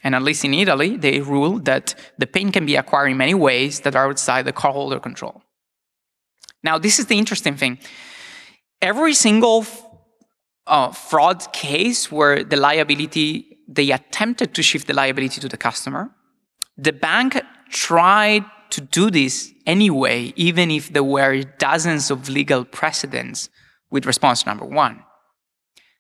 [0.02, 3.34] And at least in Italy, they rule that the pain can be acquired in many
[3.34, 5.42] ways that are outside the cardholder control.
[6.62, 7.78] Now, this is the interesting thing.
[8.82, 9.66] Every single
[10.66, 16.10] uh, fraud case where the liability, they attempted to shift the liability to the customer,
[16.76, 17.40] the bank
[17.70, 23.48] tried to do this anyway, even if there were dozens of legal precedents
[23.90, 25.02] with response number one.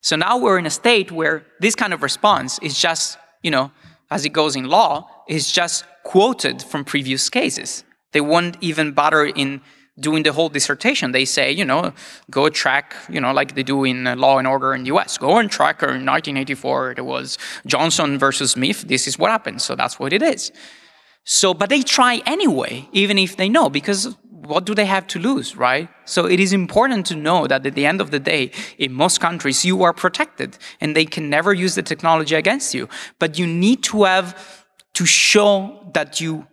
[0.00, 3.70] So now we're in a state where this kind of response is just, you know,
[4.10, 7.84] as it goes in law, is just quoted from previous cases.
[8.12, 9.62] They won't even bother in
[9.98, 11.12] doing the whole dissertation.
[11.12, 11.92] They say, you know,
[12.30, 15.18] go track, you know, like they do in uh, Law and Order in the US.
[15.18, 18.82] Go and track or in 1984, it was Johnson versus Smith.
[18.82, 19.62] This is what happened.
[19.62, 20.52] So that's what it is.
[21.24, 25.18] So, but they try anyway, even if they know, because what do they have to
[25.18, 25.88] lose, right?
[26.04, 29.20] So it is important to know that at the end of the day, in most
[29.20, 32.88] countries, you are protected and they can never use the technology against you.
[33.18, 36.46] But you need to have to show that you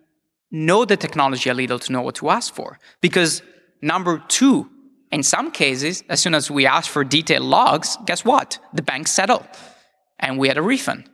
[0.52, 2.78] know the technology a little to know what to ask for.
[3.00, 3.42] Because
[3.80, 4.70] number two,
[5.10, 8.58] in some cases, as soon as we ask for detailed logs, guess what?
[8.72, 9.46] The bank settled
[10.20, 11.10] and we had a refund.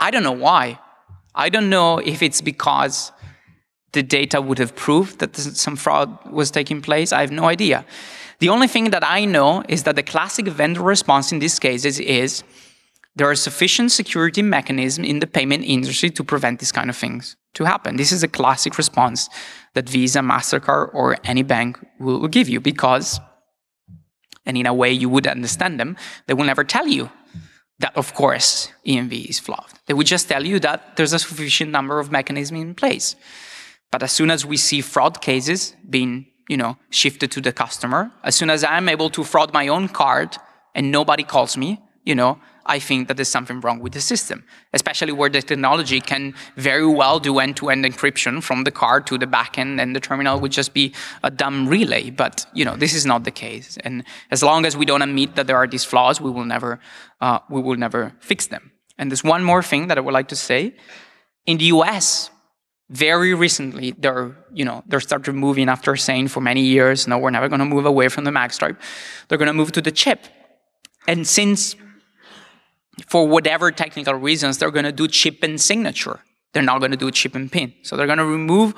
[0.00, 0.80] I don't know why.
[1.34, 3.12] I don't know if it's because
[3.92, 7.12] the data would have proved that some fraud was taking place.
[7.12, 7.84] I have no idea.
[8.38, 11.98] The only thing that I know is that the classic vendor response in these cases
[11.98, 12.44] is
[13.18, 17.36] there are sufficient security mechanisms in the payment industry to prevent these kind of things
[17.54, 17.96] to happen.
[17.96, 19.28] This is a classic response
[19.74, 23.20] that Visa, MasterCard, or any bank will give you because,
[24.46, 25.96] and in a way you would understand them,
[26.26, 27.10] they will never tell you
[27.80, 29.72] that, of course, EMV is flawed.
[29.86, 33.16] They would just tell you that there's a sufficient number of mechanisms in place.
[33.90, 38.12] But as soon as we see fraud cases being, you know, shifted to the customer,
[38.22, 40.36] as soon as I'm able to fraud my own card
[40.74, 42.38] and nobody calls me, you know,
[42.68, 46.86] I think that there's something wrong with the system, especially where the technology can very
[46.86, 50.74] well do end-to-end encryption from the card to the backend, and the terminal would just
[50.74, 52.10] be a dumb relay.
[52.10, 53.78] But you know, this is not the case.
[53.84, 56.78] And as long as we don't admit that there are these flaws, we will never,
[57.20, 58.72] uh, we will never fix them.
[58.98, 60.74] And there's one more thing that I would like to say.
[61.46, 62.30] In the US,
[62.90, 67.30] very recently, they're, you know, they're started moving after saying for many years, no, we're
[67.30, 68.76] never going to move away from the magstripe.
[69.28, 70.20] They're going to move to the chip.
[71.06, 71.76] And since,
[73.06, 76.20] for whatever technical reasons, they're going to do chip and signature.
[76.52, 77.74] They're not going to do chip and pin.
[77.82, 78.74] So they're going to remove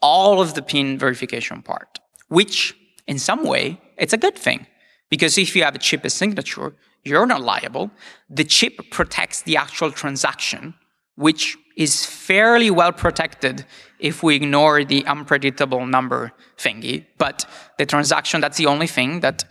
[0.00, 1.98] all of the pin verification part,
[2.28, 2.74] which
[3.06, 4.66] in some way, it's a good thing.
[5.10, 7.90] Because if you have a chip and signature, you're not liable.
[8.28, 10.74] The chip protects the actual transaction,
[11.16, 13.64] which is fairly well protected
[13.98, 17.06] if we ignore the unpredictable number thingy.
[17.18, 17.46] But
[17.78, 19.44] the transaction, that's the only thing that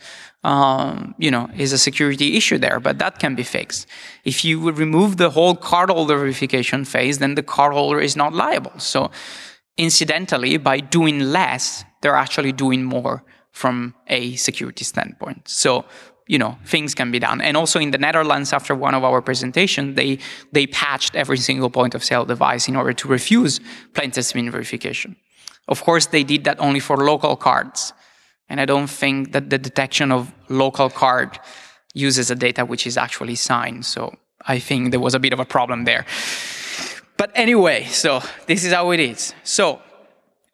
[0.43, 3.87] um, you know is a security issue there, but that can be fixed.
[4.23, 8.77] If you remove the whole cardholder verification phase, then the cardholder is not liable.
[8.77, 9.11] So
[9.77, 15.47] incidentally, by doing less, they're actually doing more from a security standpoint.
[15.47, 15.85] So
[16.29, 17.41] you know, things can be done.
[17.41, 20.19] And also in the Netherlands, after one of our presentations, they,
[20.51, 23.59] they patched every single point of sale device in order to refuse
[23.95, 25.15] plain verification.
[25.67, 27.93] Of course, they did that only for local cards.
[28.49, 31.39] And I don't think that the detection of local card
[31.93, 33.85] uses a data which is actually signed.
[33.85, 36.05] So I think there was a bit of a problem there.
[37.17, 39.33] But anyway, so this is how it is.
[39.43, 39.81] So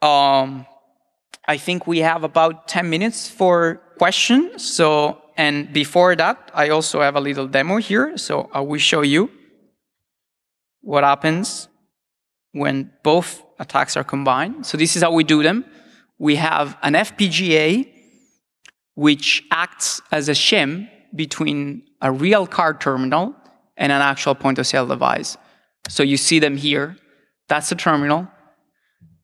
[0.01, 0.65] um,
[1.47, 4.65] I think we have about 10 minutes for questions.
[4.65, 8.17] So and before that, I also have a little demo here.
[8.17, 9.29] So I will show you
[10.81, 11.67] what happens
[12.51, 14.65] when both attacks are combined.
[14.65, 15.65] So this is how we do them.
[16.17, 17.91] We have an FPGA
[18.95, 23.35] which acts as a shim between a real card terminal
[23.77, 25.37] and an actual point of sale device.
[25.89, 26.97] So you see them here.
[27.47, 28.27] That's the terminal.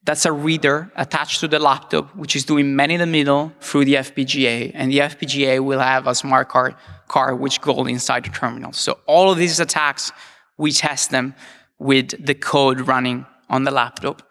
[0.04, 3.86] That's a reader attached to the laptop, which is doing man in the middle through
[3.86, 4.72] the FPGA.
[4.74, 6.76] And the FPGA will have a smart card,
[7.08, 8.74] card which goes inside the terminal.
[8.74, 10.12] So all of these attacks,
[10.58, 11.36] we test them
[11.78, 14.24] with the code running on the laptop.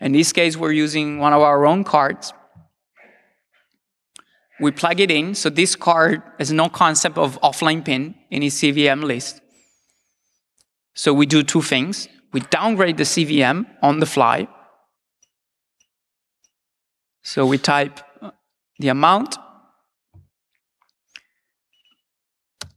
[0.00, 2.32] In this case, we're using one of our own cards.
[4.60, 5.34] We plug it in.
[5.34, 9.40] So this card has no concept of offline pin in its CVM list.
[10.94, 12.08] So we do two things.
[12.32, 14.48] We downgrade the CVM on the fly
[17.26, 17.98] so we type
[18.78, 19.36] the amount.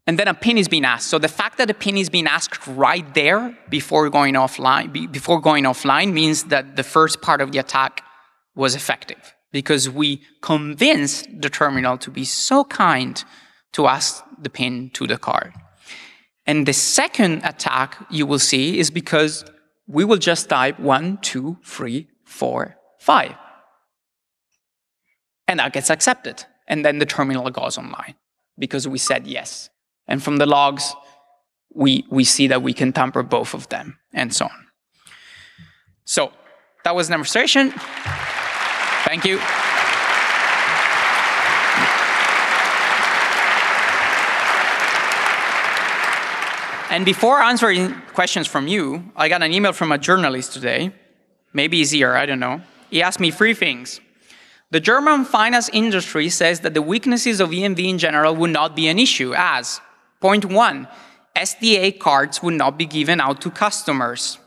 [0.09, 1.07] And then a pin is being asked.
[1.07, 5.39] So the fact that a pin is being asked right there before going offline, before
[5.39, 8.01] going offline means that the first part of the attack
[8.55, 13.23] was effective because we convinced the terminal to be so kind
[13.73, 15.53] to ask the pin to the card.
[16.47, 19.45] And the second attack you will see is because
[19.85, 23.35] we will just type one, two, three, four, five
[25.47, 26.45] and that gets accepted.
[26.67, 28.15] And then the terminal goes online
[28.57, 29.69] because we said yes.
[30.09, 30.93] And from the logs,
[31.73, 34.67] we, we see that we can tamper both of them and so on.
[36.03, 36.33] So
[36.83, 37.71] that was demonstration.
[39.05, 39.39] Thank you.
[46.91, 50.91] And before answering questions from you, I got an email from a journalist today,
[51.53, 52.61] maybe easier, I don't know.
[52.89, 54.01] He asked me three things.
[54.71, 58.87] The German finance industry says that the weaknesses of EMV in general would not be
[58.87, 59.79] an issue as,
[60.19, 60.87] point one,
[61.35, 64.39] SDA cards would not be given out to customers.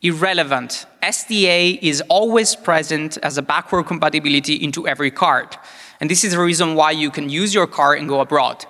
[0.00, 0.86] Irrelevant.
[1.02, 5.56] SDA is always present as a backward compatibility into every card.
[6.00, 8.64] And this is the reason why you can use your card and go abroad.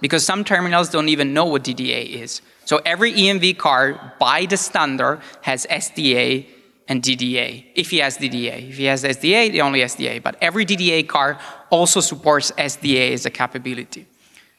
[0.00, 2.42] Because some terminals don't even know what DDA is.
[2.66, 6.46] So every EMV card, by the standard, has SDA
[6.86, 8.68] and DDA, if he has DDA.
[8.68, 10.22] If he has SDA, the only SDA.
[10.22, 11.38] But every DDA card
[11.70, 14.06] also supports SDA as a capability.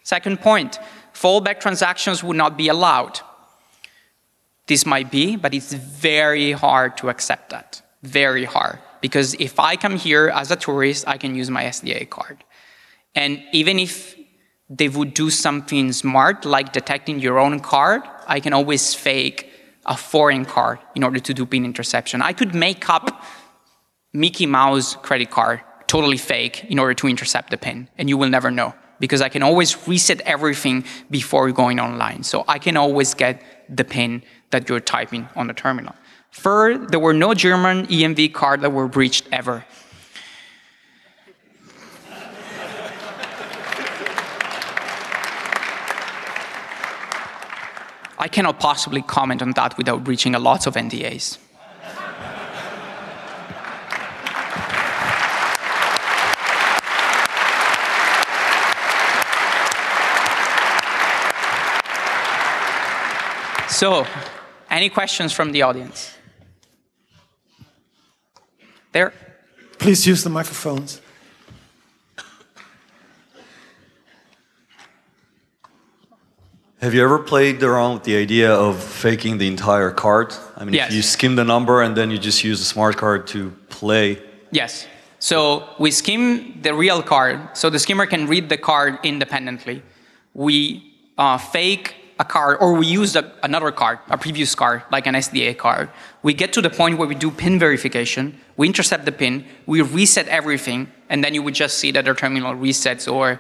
[0.02, 0.80] Second point,
[1.16, 3.22] fallback transactions would not be allowed.
[4.68, 7.82] This might be, but it's very hard to accept that.
[8.04, 8.80] Very hard.
[9.02, 12.44] Because if I come here as a tourist, I can use my SDA card.
[13.14, 14.16] And even if
[14.70, 19.52] they would do something smart, like detecting your own card, I can always fake
[19.86, 22.22] a foreign card in order to do PIN interception.
[22.22, 23.24] I could make up
[24.12, 28.30] Mickey Mouse credit card, totally fake, in order to intercept the PIN, and you will
[28.30, 32.24] never know because I can always reset everything before going online.
[32.24, 35.96] So I can always get the PIN that you're typing on the terminal.
[36.32, 39.66] Third, there were no German EMV cards that were breached ever.
[48.18, 51.38] I cannot possibly comment on that without breaching a lot of NDAs.
[63.76, 64.08] So,
[64.70, 66.16] any questions from the audience?
[68.94, 69.12] There.
[69.80, 71.02] Please use the microphones.
[76.82, 80.34] Have you ever played around with the idea of faking the entire card?
[80.56, 80.88] I mean, Yes.
[80.92, 84.22] if you skim the number and then you just use the smart card to play.
[84.52, 84.88] Yes.
[85.20, 89.84] So we skim the real card, so the skimmer can read the card independently.
[90.34, 95.06] We uh, fake a card, or we use a, another card, a previous card, like
[95.06, 95.90] an SDA card.
[96.24, 99.82] We get to the point where we do PIN verification, we intercept the PIN, we
[99.82, 103.40] reset everything, and then you would just see that the terminal resets, or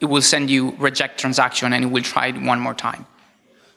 [0.00, 3.06] it will send you reject transaction, and it will try it one more time.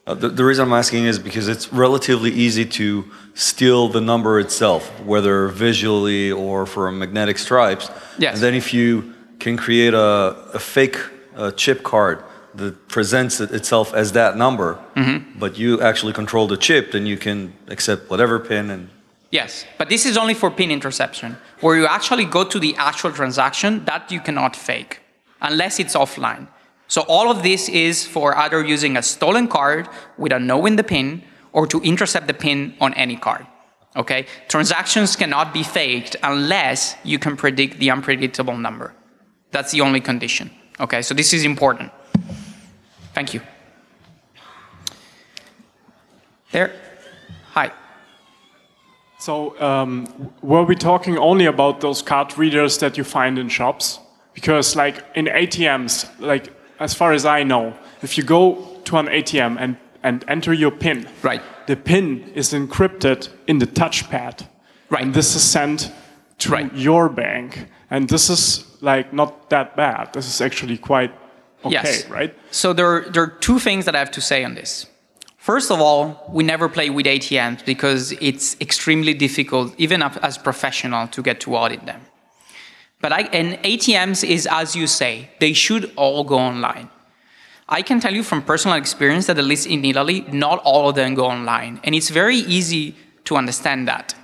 [0.07, 4.39] Uh, the, the reason I'm asking is because it's relatively easy to steal the number
[4.39, 7.91] itself, whether visually or from magnetic stripes.
[8.17, 8.33] Yes.
[8.33, 10.97] And then if you can create a, a fake
[11.35, 12.23] uh, chip card
[12.59, 15.39] that presents itself as that number, Mm-hmm.
[15.39, 18.89] but you actually control the chip, then you can accept whatever pin and
[19.31, 23.11] Yes, but this is only for PIN interception, where you actually go to the actual
[23.11, 25.01] transaction that you cannot fake,
[25.39, 26.47] unless it's offline.
[26.87, 29.87] So all of this is for either using a stolen card
[30.17, 31.21] without knowing the PIN,
[31.53, 33.45] or to intercept the PIN on any card.
[33.95, 34.25] Okay?
[34.47, 38.95] Transactions cannot be faked unless you can predict the unpredictable number.
[39.51, 40.49] That's the only condition.
[40.79, 41.91] Okay, so this is important.
[43.13, 43.41] Thank you.
[46.51, 46.71] There.
[47.51, 47.71] Hi.
[49.19, 53.99] So, um, were we talking only about those card readers that you find in shops?
[54.33, 58.55] Because, like in ATMs, like as far as I know, if you go
[58.85, 61.41] to an ATM and, and enter your PIN, Right.
[61.67, 64.47] the PIN is encrypted in the touchpad.
[64.89, 65.03] Right.
[65.03, 65.91] And this is sent
[66.39, 66.73] to Right.
[66.73, 67.67] your bank.
[67.91, 70.13] And this is like not that bad.
[70.13, 71.11] This is actually quite
[71.65, 72.07] okay, Yes.
[72.09, 72.35] right?
[72.51, 74.85] So there, there are two things that I have to say on this.
[75.37, 81.07] First of all, we never play with ATMs because it's extremely difficult, even as professional,
[81.07, 82.01] to get to audit them.
[83.01, 86.89] But I, and ATMs is, as you say, they should all go online.
[87.69, 90.95] I can tell you from personal experience that at least in Italy, not all of
[90.95, 91.79] them go online.
[91.83, 92.95] And it's very easy
[93.25, 94.15] to understand that.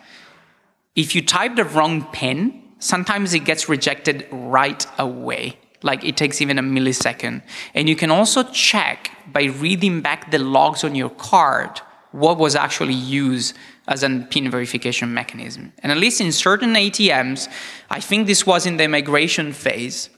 [0.95, 5.57] If you type the wrong PIN, sometimes it gets rejected right away.
[5.85, 7.43] Like it takes even a millisecond.
[7.75, 11.79] And you can also check by reading back the logs on your card
[12.11, 13.55] what was actually used
[13.87, 15.73] as a PIN verification mechanism.
[15.83, 17.47] And at least in certain ATMs,
[17.91, 20.09] I think this was in the migration phase,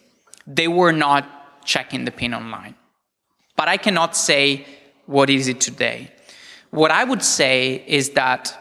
[0.45, 2.75] they were not checking the PIN online.
[3.57, 4.65] But I cannot say
[5.05, 6.11] what is it today.
[6.69, 8.57] What I would say is that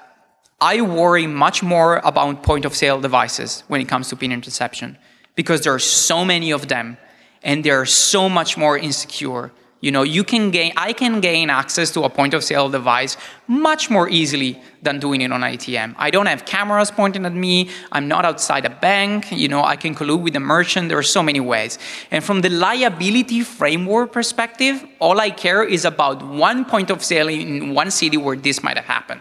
[0.61, 4.99] I worry much more about point of sale devices when it comes to PIN interception
[5.37, 6.99] because there are so many of them
[7.45, 9.53] and they're so much more insecure.
[9.80, 13.16] You know, you can gain, I can gain access to a point of sale device
[13.47, 15.95] much more easily than doing it on ATM.
[15.99, 17.68] I don't have cameras pointing at me.
[17.93, 19.30] I'm not outside a bank.
[19.30, 20.89] You know, I can collude with the merchant.
[20.89, 21.78] There are so many ways.
[22.11, 27.28] And from the liability framework perspective, all I care is about one point of sale
[27.28, 29.20] in one city where this might have happened,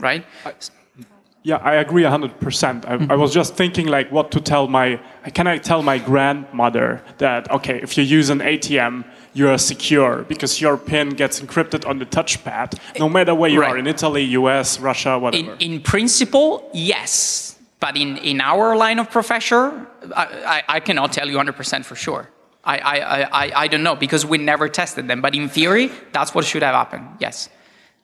[0.00, 0.26] right?
[1.44, 2.84] Yeah, I agree 100%.
[2.86, 5.00] I, I was just thinking like what to tell my,
[5.34, 10.22] can I tell my grandmother that, okay, if you use an ATM, you are secure
[10.28, 13.72] because your PIN gets encrypted on the touchpad, no matter where you Right.
[13.72, 15.56] are, in Italy, US, Russia, In, whatever.
[15.58, 17.58] in principle, yes.
[17.80, 21.96] But in, in our line of profession, I, I, I cannot tell you 100% for
[21.96, 22.28] sure.
[22.64, 25.20] I, I, I- I don't know because we never tested them.
[25.20, 27.48] But in theory, that's what should have happened, yes.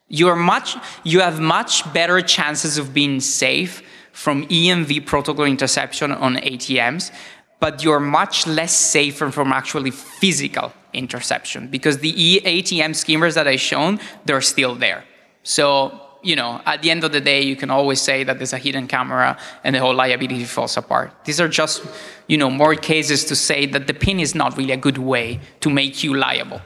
[0.09, 3.83] You're much, you have much better chances of being safe
[4.13, 7.13] from EMV protocol interception on ATMs,
[7.61, 13.47] but you're much less safer from actually physical interception because the E- ATM skimmers that
[13.47, 15.05] I shown, they're still there.
[15.43, 18.53] So, you know, at the end of the day, you can always say that there's
[18.53, 21.13] a hidden camera and the whole liability falls apart.
[21.25, 21.85] These are just,
[22.27, 25.41] you know, more cases to say that the PIN is not really a good way
[25.61, 26.61] to make you liable.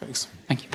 [0.00, 0.26] Thanks.
[0.48, 0.68] Thank you.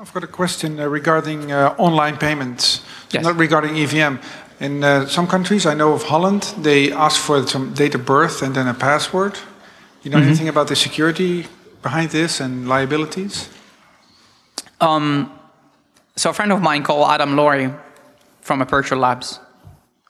[0.00, 3.22] I've, got a question uh, regarding uh, online payments, Yes.
[3.22, 4.16] not regarding EVM.
[4.60, 8.42] In uh, some countries, I know of Holland, they ask for some date of birth
[8.42, 9.38] and then a password.
[10.02, 11.46] You know anything about the security
[11.82, 13.48] behind this and liabilities?
[16.18, 17.70] So a friend of mine called Adam Laurie
[18.40, 19.38] from Aperture Labs,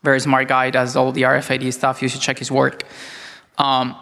[0.03, 2.01] very smart guy, does all the RFID stuff.
[2.01, 2.85] You should check his work.
[3.59, 3.95] Um,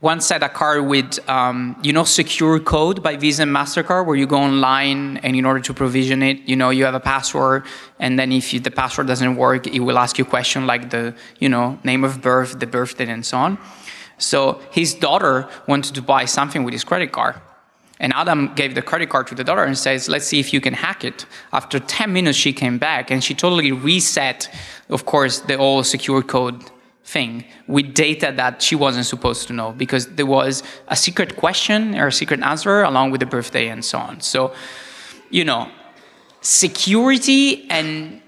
[0.00, 4.14] once set a card with, um, you know, secure code by Visa and Mastercard, where
[4.14, 7.64] you go online and in order to provision it, you know, you have a password,
[7.98, 10.90] and then if you, the password doesn't work, it will ask you a question like
[10.90, 13.58] the, you know, name of birth, the birthday and so on.
[14.18, 17.34] So his daughter wanted to buy something with his credit card.
[18.00, 20.60] And Adam gave the credit card to the daughter and says, let's see if you
[20.60, 21.26] can hack it.
[21.52, 24.48] After 10 minutes, she came back and she totally reset,
[24.88, 26.70] of course, the whole secure code
[27.08, 31.96] thing with data that she wasn't supposed to know because there was a secret question
[31.96, 34.20] or a secret answer along with the birthday and so on.
[34.20, 34.52] So,
[35.30, 35.70] you know,
[36.40, 38.20] security and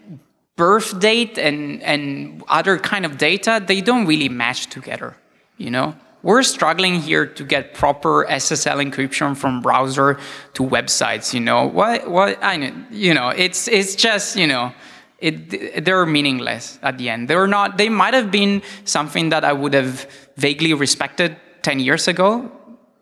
[0.57, 5.17] birth date and, and other kind of data, they don't really match together,
[5.57, 5.95] you know?
[6.23, 10.19] We're struggling here to get proper SSL encryption from browser
[10.53, 11.67] to websites, you know?
[11.67, 14.73] What, what, I know, you know, it's, it's just, you know,
[15.21, 17.29] it, they're meaningless at the end.
[17.29, 20.07] They're not, they might have been something that I would have
[20.37, 22.51] vaguely respected 10 years ago,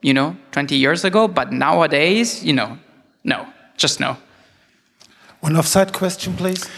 [0.03, 2.79] you know, 20 years ago, but nowadays, you know,
[3.25, 3.47] no,
[3.77, 4.17] just no.
[5.41, 6.69] One offside question, please.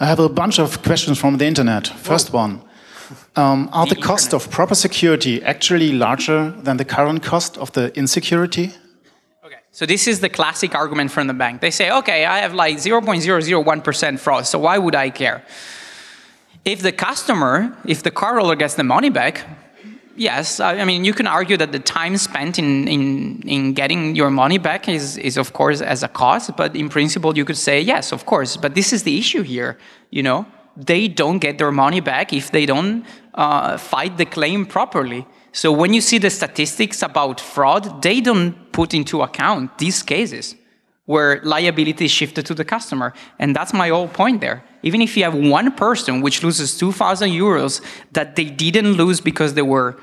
[0.00, 1.88] I have a bunch of questions from the internet.
[1.88, 2.62] First one.
[3.36, 4.46] Um, are The the, cost internet.
[4.46, 8.72] of proper security actually larger than the current cost of the insecurity?
[9.78, 11.60] So this is the classic argument from the bank.
[11.60, 15.44] They say, okay, I have like 0.001% fraud, so why would I care?
[16.64, 19.46] If the customer, if the car holder gets the money back,
[20.16, 24.16] yes, I I mean, you can argue that the time spent in, in, in getting
[24.16, 27.60] your money back is, is, of course, as a cost, but in principle, you could
[27.68, 28.56] say, yes, of course.
[28.56, 29.78] But this is the issue here,
[30.10, 30.44] you know?
[30.76, 33.04] They don't get their money back if they don't
[33.34, 35.24] uh, fight the claim properly.
[35.60, 40.54] So when you see the statistics about fraud, they don't put into account these cases
[41.06, 43.12] where liability is shifted to the customer.
[43.40, 44.62] And that's my whole point there.
[44.84, 47.80] Even if you have one person which loses 2,000 euros
[48.12, 49.96] that they didn't lose because they were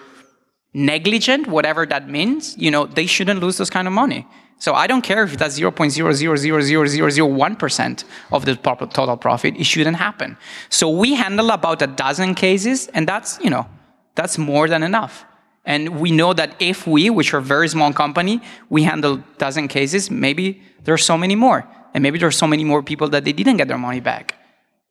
[0.74, 4.28] negligent, whatever that means, you know, they shouldn't lose this kind of money.
[4.60, 8.04] So I don't care if that's 0.0000001%
[8.34, 10.36] of the total profit, it shouldn't happen.
[10.68, 13.70] So we handle about a dozen cases, and that's, you know,
[14.16, 15.24] that's more than enough.
[15.66, 19.68] And we know that if we, which are a very small company, we handle dozen
[19.68, 21.68] cases, maybe there's so many more.
[21.94, 24.36] And maybe there's so many more people that they didn't get their money back.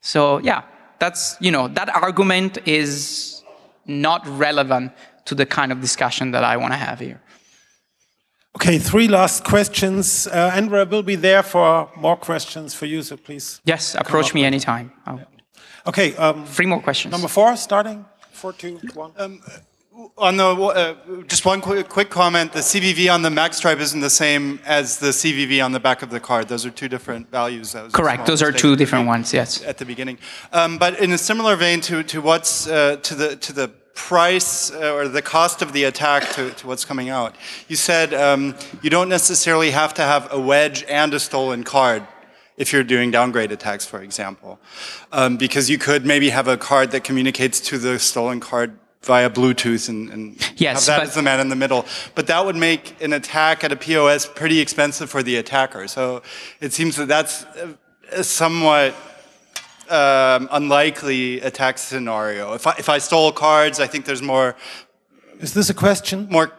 [0.01, 0.63] So yeah,
[0.99, 3.43] that's, you know, that argument is
[3.87, 4.93] not relevant
[5.27, 7.21] to the kind of discussion that I want to have here.
[8.57, 10.27] Okay, three last questions.
[10.29, 13.61] Uh, Andrea will be there for more questions for you, so please.
[13.65, 14.93] Yes, approach me anytime.
[15.07, 15.21] Oh,
[15.87, 17.13] Okay, um, Three more questions.
[17.13, 18.05] number four, starting.
[18.33, 19.13] Four, two, one.
[20.17, 24.01] On the uh, just one quick, quick comment: the CVV on the max stripe isn't
[24.01, 26.49] the same as the CVV on the back of the card.
[26.49, 27.77] Those are two different values.
[27.93, 28.27] Correct.
[28.27, 29.63] Those are two different ones, yes.
[29.63, 30.19] At the beginning,
[30.53, 34.73] um, but in a similar vein to to what's uh, to the to the price
[34.73, 37.37] uh, or the cost of the attack to, to what's coming out.
[37.69, 42.03] You said um, you don't necessarily have to have a wedge and a stolen card
[42.57, 44.61] if you're doing downgrade attacks, for example,
[45.13, 49.29] um, because you could maybe have a card that communicates to the stolen card via
[49.31, 51.85] Bluetooth and, and Yes, have that but- as the man in the middle.
[52.15, 55.87] But that would make an attack at a POS pretty expensive for the attacker.
[55.89, 56.23] So
[56.61, 57.77] it seems that that's a-
[58.13, 58.95] a somewhat
[59.91, 62.55] um, unlikely attack scenario.
[62.55, 64.57] If I, if I stole cards, I think there's more
[65.41, 66.27] Is this a question?
[66.31, 66.53] more.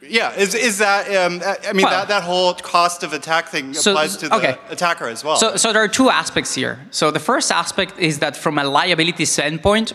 [0.00, 3.48] Yeah, is, is that, um, I I mean, Well- that, that whole cost of attack
[3.48, 4.56] thing So- applies to the okay.
[4.70, 5.36] attacker as well.
[5.36, 6.78] So, so there are two aspects here.
[6.90, 9.92] So the first aspect is that from a liability standpoint,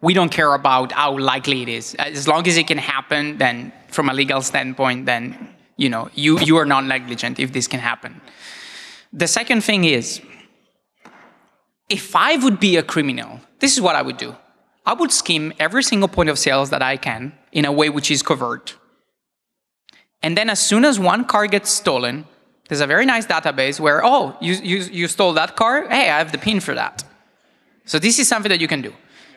[0.00, 1.96] we don't care about how likely it is.
[1.98, 6.10] Uh, as long as it can happen, then from a legal standpoint, then you know
[6.14, 8.20] you you are not negligent if this can happen.
[9.12, 10.20] The second thing is,
[11.88, 14.36] if I would be a criminal, this is what I would do.
[14.84, 18.10] I would skim every single point of sales that I can in a way which
[18.10, 18.76] is covert.
[20.22, 22.24] And then as soon as one car gets stolen,
[22.68, 25.88] There's a very nice database where, oh, you, you, you stole that car.
[25.88, 27.02] Hey, I have the PIN for that.
[27.86, 28.92] So this is something that you can do.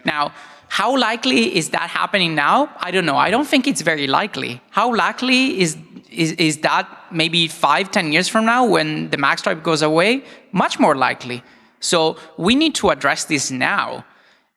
[0.05, 0.33] Now,
[0.67, 2.69] how likely is that happening now?
[2.77, 3.17] I don't know.
[3.17, 4.61] I don't think it's very likely.
[4.69, 5.77] How likely is,
[6.09, 10.23] is, is that maybe five, ten years from now when the max stripe goes away?
[10.53, 11.43] Much more likely.
[11.81, 14.05] So we need to address this now.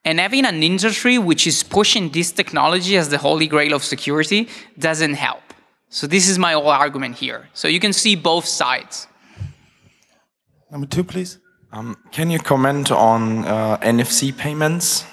[0.05, 4.47] And having an industry which is pushing this technology as the holy grail of security
[4.79, 5.41] doesn't help.
[5.89, 7.49] So this is my whole argument here.
[7.53, 9.07] So you can see both sides.
[10.71, 11.39] Number two, please.
[11.71, 15.03] Um, can you comment on uh, NFC payments?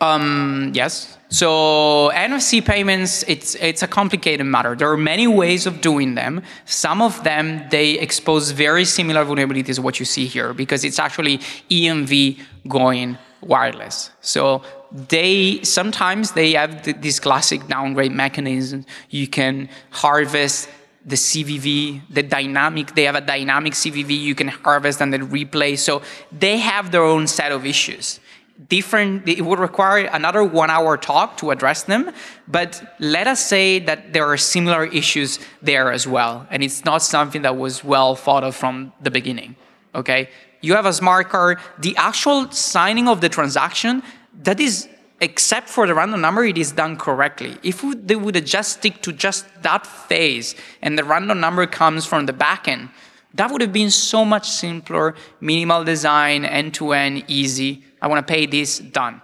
[0.00, 1.18] Um, yes.
[1.28, 4.74] So NFC payments, it's it's a complicated matter.
[4.74, 6.42] There are many ways of doing them.
[6.64, 10.98] Some of them they expose very similar vulnerabilities to what you see here because it's
[10.98, 11.38] actually
[11.70, 12.38] EMV
[12.68, 14.10] going wireless.
[14.20, 18.86] So they sometimes they have th this classic downgrade mechanism.
[19.10, 20.68] You can harvest
[21.04, 25.78] the CVV, the dynamic, they have a dynamic CVV you can harvest and then replay.
[25.78, 28.20] So they have their own set of issues.
[28.66, 32.10] Different, it would require another one hour talk to address them,
[32.48, 36.44] but let us say that there are similar issues there as well.
[36.50, 39.54] And it's not something that was well thought of from the beginning,
[39.94, 40.28] okay?
[40.60, 44.02] You have a smart card, the actual signing of the transaction,
[44.42, 44.88] that is
[45.20, 47.56] except for the random number, it is done correctly.
[47.62, 52.26] If they would just stick to just that phase and the random number comes from
[52.26, 52.90] the backend,
[53.34, 57.84] that would have been so much simpler, minimal design, end-to-end, easy.
[58.00, 59.20] I want to pay this, done.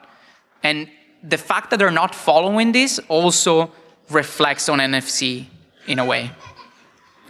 [0.63, 0.89] And
[1.23, 3.71] the fact that they're not following this also
[4.11, 5.47] reflects on NFC
[5.87, 6.31] in a way.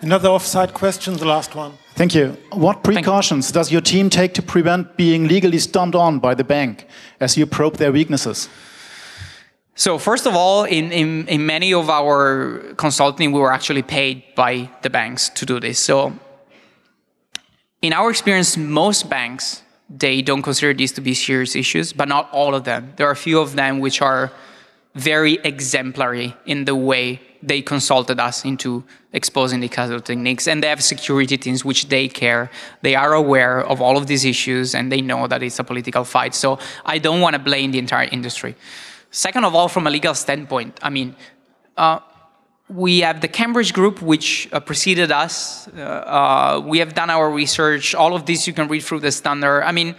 [0.00, 1.72] Another offside question, the last one.
[1.94, 2.36] Thank you.
[2.52, 6.86] What precautions does your team take to prevent being legally stomped on by the bank
[7.20, 8.48] as you probe their weaknesses?
[9.76, 14.22] So first of all, in, in, in many of our consulting, we were actually paid
[14.36, 15.78] by the banks to do this.
[15.78, 16.12] So
[17.82, 19.63] in our experience, most banks,
[19.98, 22.92] they don't consider these to be serious issues, but not all of them.
[22.96, 24.32] There are a few of them which are
[24.94, 30.68] very exemplary in the way they consulted us into exposing the casual techniques and they
[30.68, 32.50] have security teams which they care.
[32.82, 36.04] They are aware of all of these issues and they know that it's a political
[36.04, 36.34] fight.
[36.34, 38.54] So i don't want to blame the entire industry.
[39.10, 41.14] Second of all from a legal standpoint i mean
[41.76, 41.98] uh,
[42.68, 45.68] we have the Cambridge group, which uh, preceded us.
[45.68, 47.94] Uh, uh we have done our research.
[47.94, 49.62] All of this you can read through the standard.
[49.62, 49.94] I mean,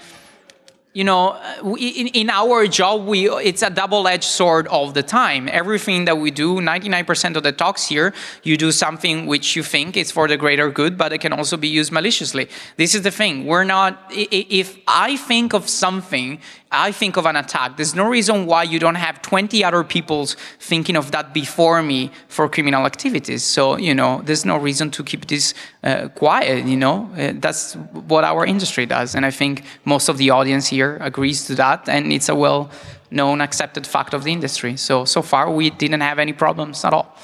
[0.96, 1.38] you know,
[1.78, 5.50] in, in our job, we it's a double-edged sword all the time.
[5.52, 8.14] Everything that we do, 99% of the talks here,
[8.44, 11.58] you do something which you think is for the greater good, but it can also
[11.58, 12.48] be used maliciously.
[12.78, 13.46] This is the thing.
[13.46, 14.10] We're not.
[14.10, 16.40] If I think of something
[16.76, 17.78] I think of an attack.
[17.78, 20.28] There's no reason why you don't have 20 other people
[20.60, 23.44] thinking of that before me for criminal activities.
[23.44, 25.54] So, you know, there's no reason to keep this
[25.84, 27.10] uh, quiet, you know.
[27.18, 27.74] Uh, that's
[28.08, 29.16] what our industry does.
[29.16, 31.88] And I think most of the audience here agrees to that.
[31.90, 32.70] And it's a well
[33.12, 34.78] known, accepted fact of the industry.
[34.78, 37.16] So, so far, we didn't have any problems at all.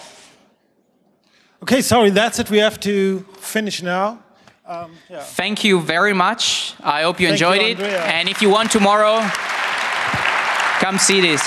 [1.64, 2.50] Okay, sorry, that's it.
[2.50, 4.20] We have to finish now.
[4.72, 5.20] Um, yeah.
[5.20, 6.76] Thank you very much.
[6.82, 7.92] I hope you Thank enjoyed you, it.
[7.92, 9.20] And if you want tomorrow,
[10.80, 11.44] come see this.